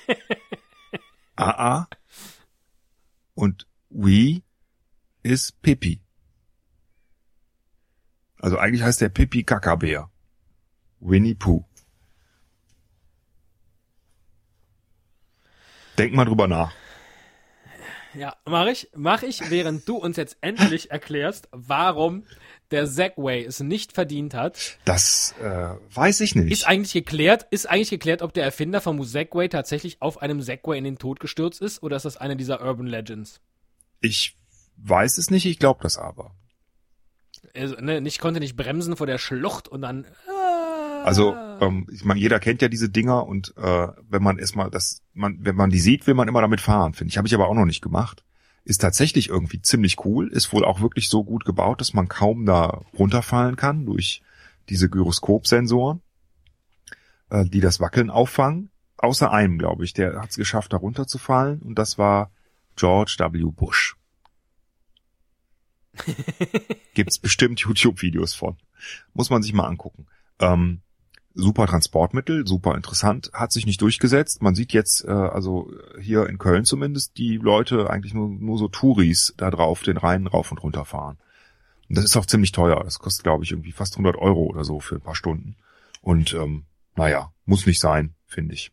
[1.36, 1.88] AA
[3.34, 4.42] und We
[5.24, 6.02] ist Pippi.
[8.40, 10.10] Also eigentlich heißt der Pippi Kakabär.
[11.00, 11.66] Winnie Pooh.
[15.98, 16.74] Denk mal drüber nach.
[18.16, 22.26] Ja, mach ich, mach ich, während du uns jetzt endlich erklärst, warum
[22.72, 24.78] der Segway es nicht verdient hat.
[24.86, 26.52] Das äh, weiß ich nicht.
[26.52, 30.78] Ist eigentlich geklärt, ist eigentlich geklärt, ob der Erfinder vom Segway tatsächlich auf einem Segway
[30.78, 33.42] in den Tod gestürzt ist oder ist das eine dieser Urban Legends?
[34.00, 34.36] Ich
[34.78, 36.36] weiß es nicht, ich glaube das aber.
[37.56, 40.06] Also, ne, ich konnte nicht bremsen vor der Schlucht und dann.
[41.04, 45.02] Also, ähm, ich meine, jeder kennt ja diese Dinger und äh, wenn man erstmal das,
[45.14, 47.18] man, wenn man die sieht, will man immer damit fahren, finde ich.
[47.18, 48.24] Habe ich aber auch noch nicht gemacht.
[48.66, 52.46] ist tatsächlich irgendwie ziemlich cool, ist wohl auch wirklich so gut gebaut, dass man kaum
[52.46, 54.22] da runterfallen kann durch
[54.70, 56.02] diese Gyroskopsensoren,
[57.30, 58.70] äh, die das Wackeln auffangen.
[58.98, 62.32] Außer einem, glaube ich, der hat es geschafft, da runterzufallen und das war
[62.78, 63.52] George W.
[63.52, 63.98] Bush.
[66.94, 68.56] Gibt's bestimmt YouTube-Videos von.
[69.14, 70.08] Muss man sich mal angucken.
[70.40, 70.82] Ähm,
[71.34, 74.42] super Transportmittel, super interessant, hat sich nicht durchgesetzt.
[74.42, 78.68] Man sieht jetzt, äh, also hier in Köln zumindest, die Leute eigentlich nur, nur so
[78.68, 81.18] Touris da drauf den Rhein rauf und runter fahren.
[81.90, 82.84] Und das ist auch ziemlich teuer.
[82.84, 85.56] Das kostet, glaube ich, irgendwie fast 100 Euro oder so für ein paar Stunden.
[86.02, 86.66] Und ähm,
[86.96, 88.72] naja, muss nicht sein, finde ich.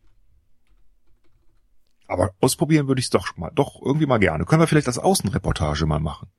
[2.07, 4.45] Aber ausprobieren würde ich es doch mal, doch irgendwie mal gerne.
[4.45, 6.29] Können wir vielleicht das Außenreportage mal machen?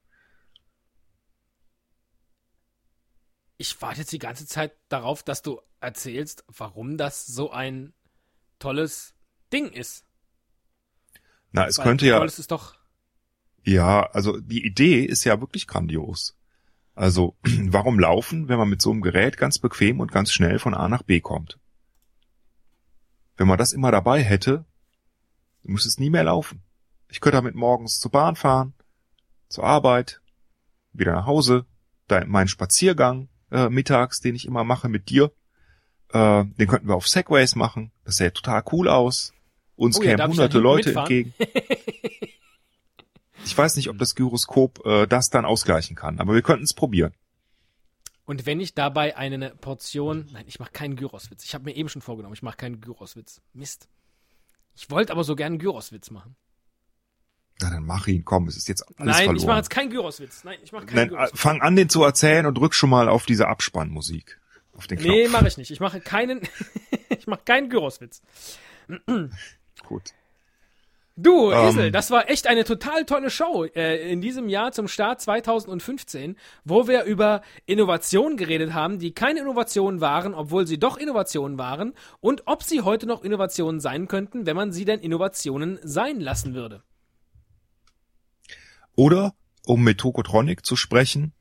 [3.62, 7.92] Ich warte jetzt die ganze Zeit darauf, dass du erzählst, warum das so ein
[8.58, 9.14] tolles
[9.52, 10.04] Ding ist.
[11.52, 12.18] Na, es Weil könnte ja.
[12.18, 12.74] Toll ist es doch.
[13.62, 16.36] Ja, also die Idee ist ja wirklich grandios.
[16.96, 20.74] Also, warum laufen, wenn man mit so einem Gerät ganz bequem und ganz schnell von
[20.74, 21.60] A nach B kommt?
[23.36, 24.64] Wenn man das immer dabei hätte,
[25.62, 26.64] müsste es nie mehr laufen.
[27.06, 28.74] Ich könnte damit morgens zur Bahn fahren,
[29.48, 30.20] zur Arbeit,
[30.92, 31.64] wieder nach Hause,
[32.08, 35.30] da meinen Spaziergang äh, mittags, den ich immer mache mit dir.
[36.12, 37.92] Äh, den könnten wir auf Segways machen.
[38.04, 39.32] Das sähe total cool aus.
[39.76, 41.10] Uns Oh ja, kämen ich hunderte Leute mitfahren?
[41.10, 41.34] entgegen.
[43.44, 46.74] Ich weiß nicht, ob das Gyroskop äh, das dann ausgleichen kann, aber wir könnten es
[46.74, 47.12] probieren.
[48.24, 50.28] Und wenn ich dabei eine Portion.
[50.32, 51.44] Nein, ich mache keinen Gyroswitz.
[51.44, 53.40] Ich habe mir eben schon vorgenommen, ich mache keinen Gyroswitz.
[53.52, 53.88] Mist.
[54.76, 56.36] Ich wollte aber so gern einen Gyroswitz machen.
[57.62, 59.36] Na, dann mach ihn, komm, es ist jetzt alles Nein, verloren.
[59.36, 60.44] ich mache jetzt keinen Gyroswitz.
[60.44, 61.40] Nein, ich mache keinen Nein, Gyroswitz.
[61.40, 64.38] fang an, den zu erzählen und drück schon mal auf diese Abspannmusik.
[64.76, 65.10] Auf den Knopf.
[65.14, 65.70] Nee, mache ich nicht.
[65.70, 66.40] Ich mache keinen.
[67.10, 68.22] ich mache keinen Gyroswitz.
[69.86, 70.02] Gut.
[71.14, 71.68] Du, Ähm.
[71.68, 76.36] Esel, das war echt eine total tolle Show äh, in diesem Jahr zum Start 2015,
[76.64, 81.92] wo wir über Innovationen geredet haben, die keine Innovationen waren, obwohl sie doch Innovationen waren,
[82.20, 86.54] und ob sie heute noch Innovationen sein könnten, wenn man sie denn Innovationen sein lassen
[86.54, 86.82] würde.
[88.96, 89.34] Oder,
[89.66, 91.32] um mit Tokotronic zu sprechen,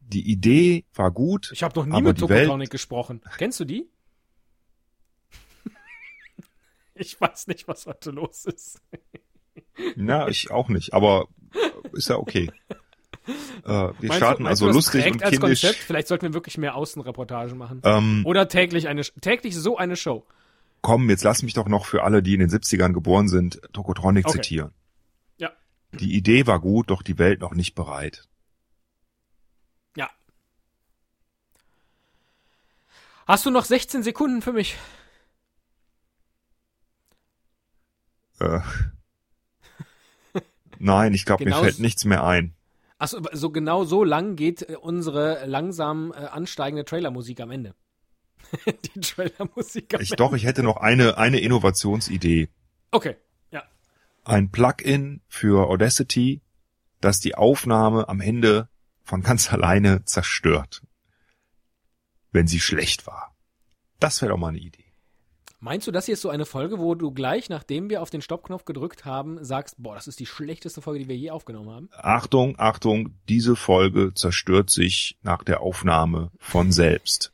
[0.00, 1.50] die Idee war gut.
[1.52, 3.20] Ich habe noch nie mit die Welt- Tokotronic gesprochen.
[3.38, 3.88] Kennst du die?
[6.94, 8.80] ich weiß nicht, was heute los ist.
[9.96, 11.26] Na, ich auch nicht, aber
[11.92, 12.50] ist ja okay.
[13.64, 15.60] Äh, wir Meinst starten du, also du, lustig und als kindisch.
[15.62, 15.76] Konzept?
[15.84, 17.80] Vielleicht sollten wir wirklich mehr Außenreportagen machen.
[17.84, 20.26] Ähm, Oder täglich eine täglich so eine Show.
[20.80, 24.26] komm, jetzt lass mich doch noch für alle, die in den 70ern geboren sind, Tokotronic
[24.26, 24.38] Okay.
[24.40, 24.72] zitieren.
[26.00, 28.28] Die Idee war gut, doch die Welt noch nicht bereit.
[29.96, 30.08] Ja.
[33.26, 34.76] Hast du noch 16 Sekunden für mich?
[38.40, 38.60] Äh,
[40.78, 42.54] nein, ich glaube, mir Genau fällt s- nichts mehr ein.
[42.98, 47.74] Achso, so genau so lang geht äh, unsere langsam äh, ansteigende Trailermusik am Ende.
[48.94, 50.16] Die Trailermusik am Ich Ende.
[50.16, 52.48] doch, ich hätte noch eine, eine Innovationsidee.
[52.90, 53.16] Okay.
[54.24, 56.42] Ein Plugin für Audacity,
[57.00, 58.68] das die Aufnahme am Ende
[59.02, 60.82] von ganz alleine zerstört.
[62.30, 63.34] Wenn sie schlecht war.
[63.98, 64.84] Das wäre doch mal eine Idee.
[65.58, 68.20] Meinst du, das hier ist so eine Folge, wo du gleich, nachdem wir auf den
[68.20, 71.88] Stoppknopf gedrückt haben, sagst, boah, das ist die schlechteste Folge, die wir je aufgenommen haben?
[71.92, 77.32] Achtung, Achtung, diese Folge zerstört sich nach der Aufnahme von selbst.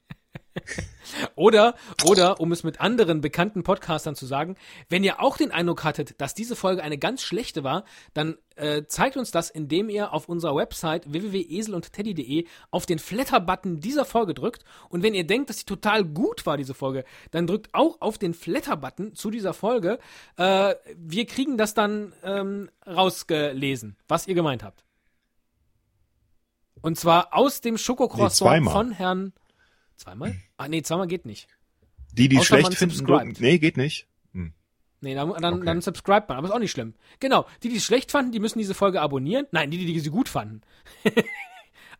[1.36, 4.56] Oder, oder, um es mit anderen bekannten Podcastern zu sagen,
[4.90, 8.84] wenn ihr auch den Eindruck hattet, dass diese Folge eine ganz schlechte war, dann äh,
[8.86, 14.64] zeigt uns das, indem ihr auf unserer Website www.eselundteddy.de auf den Flatter-Button dieser Folge drückt.
[14.90, 18.18] Und wenn ihr denkt, dass sie total gut war, diese Folge, dann drückt auch auf
[18.18, 19.98] den Flatter-Button zu dieser Folge.
[20.36, 24.84] Äh, wir kriegen das dann ähm, rausgelesen, was ihr gemeint habt.
[26.80, 28.72] Und zwar aus dem Nee, Schokocroissant zweimal.
[28.72, 29.32] von Herrn.
[29.98, 30.36] Zweimal?
[30.56, 31.48] Ah, nee, zweimal geht nicht.
[32.12, 33.36] Die, die Außer schlecht finden, drücken.
[33.40, 34.06] Nee, geht nicht.
[34.32, 34.54] Hm.
[35.00, 35.66] Nee, dann, dann, Okay.
[35.66, 36.94] dann subscribe man, aber ist auch nicht schlimm.
[37.20, 39.46] Genau, die, die es schlecht fanden, die müssen diese Folge abonnieren.
[39.50, 40.62] Nein, die, die sie gut fanden.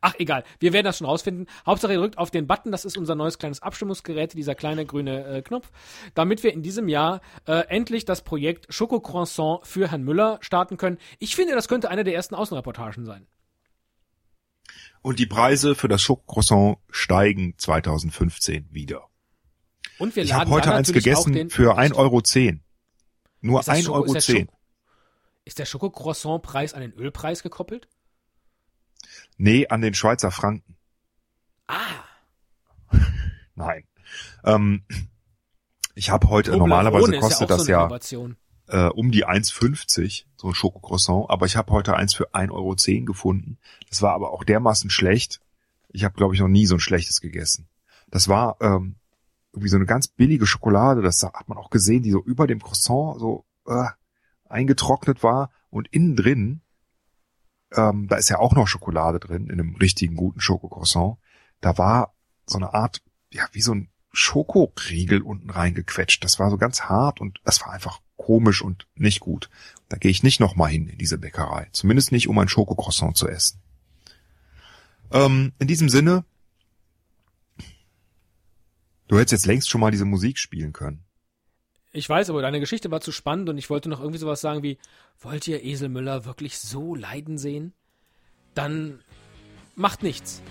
[0.00, 0.44] Ach, egal.
[0.60, 1.46] Wir werden das schon rausfinden.
[1.66, 2.70] Hauptsache, ihr drückt auf den Button.
[2.70, 5.72] Das ist unser neues kleines Abstimmungsgerät, dieser kleine grüne äh, Knopf,
[6.14, 10.98] damit wir in diesem Jahr äh, endlich das Projekt Schokocroissant für Herrn Müller starten können.
[11.18, 13.26] Ich finde, das könnte eine der ersten Außenreportagen sein.
[15.02, 19.08] Und die Preise für das Schokocroissant steigen 2015 wieder.
[19.98, 22.22] Und wir Ich habe heute eins gegessen für 1,10 Euro.
[23.40, 24.14] Nur Ist das 1,10 Schoko- Euro.
[24.14, 24.46] ist der
[25.44, 27.88] Ist der Schokocroissant-Preis an den Ölpreis gekoppelt?
[29.36, 30.76] Nee, an den Schweizer Franken.
[31.68, 31.76] Ah,
[33.54, 33.84] Nein.
[34.44, 34.84] Ähm,
[35.94, 38.36] ich habe heute, Toblerone normalerweise kostet ja das so ja, Innovation.
[38.68, 43.04] Äh, um die 1,50, so ein Schokocroissant, aber ich habe heute eins für 1,10 Euro
[43.04, 43.58] gefunden.
[43.88, 45.40] Das war aber auch dermaßen schlecht.
[45.90, 47.68] Ich habe, glaube ich, noch nie so ein schlechtes gegessen.
[48.10, 48.96] Das war ähm,
[49.52, 52.62] irgendwie so eine ganz billige Schokolade, das hat man auch gesehen, die so über dem
[52.62, 53.88] Croissant so äh,
[54.48, 56.62] eingetrocknet war und innen drin,
[57.74, 61.18] ähm, da ist ja auch noch Schokolade drin, in einem richtigen guten Schokocroissant,
[61.60, 62.14] da war
[62.46, 63.02] so eine Art,
[63.32, 66.24] ja, wie so ein Schokoriegel unten reingequetscht.
[66.24, 69.48] Das war so ganz hart und das war einfach komisch und nicht gut.
[69.88, 71.68] Da gehe ich nicht nochmal hin in diese Bäckerei.
[71.72, 73.58] Zumindest nicht, um ein Schokocroissant zu essen.
[75.10, 76.24] Ähm, in diesem Sinne,
[79.06, 81.04] du hättest jetzt längst schon mal diese Musik spielen können.
[81.92, 84.62] Ich weiß, aber deine Geschichte war zu spannend und ich wollte noch irgendwie sowas sagen
[84.62, 84.76] wie,
[85.20, 87.72] wollt ihr Esel Müller wirklich so leiden sehen?
[88.54, 89.00] Dann
[89.74, 90.42] macht nichts.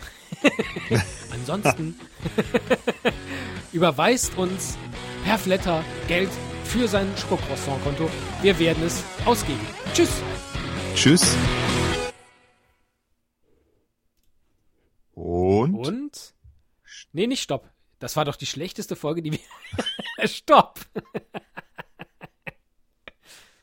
[1.31, 1.95] Ansonsten
[3.71, 4.77] überweist uns
[5.23, 6.31] per Flatter Geld
[6.67, 8.09] für sein Schokocroissant-Konto.
[8.41, 9.65] Wir werden es ausgeben.
[9.93, 10.21] Tschüss.
[10.95, 11.35] Tschüss.
[15.13, 15.75] Und?
[15.75, 16.33] Und?
[17.13, 17.71] Nee, nicht stopp.
[17.99, 20.27] Das war doch die schlechteste Folge, die wir.
[20.27, 20.81] stopp.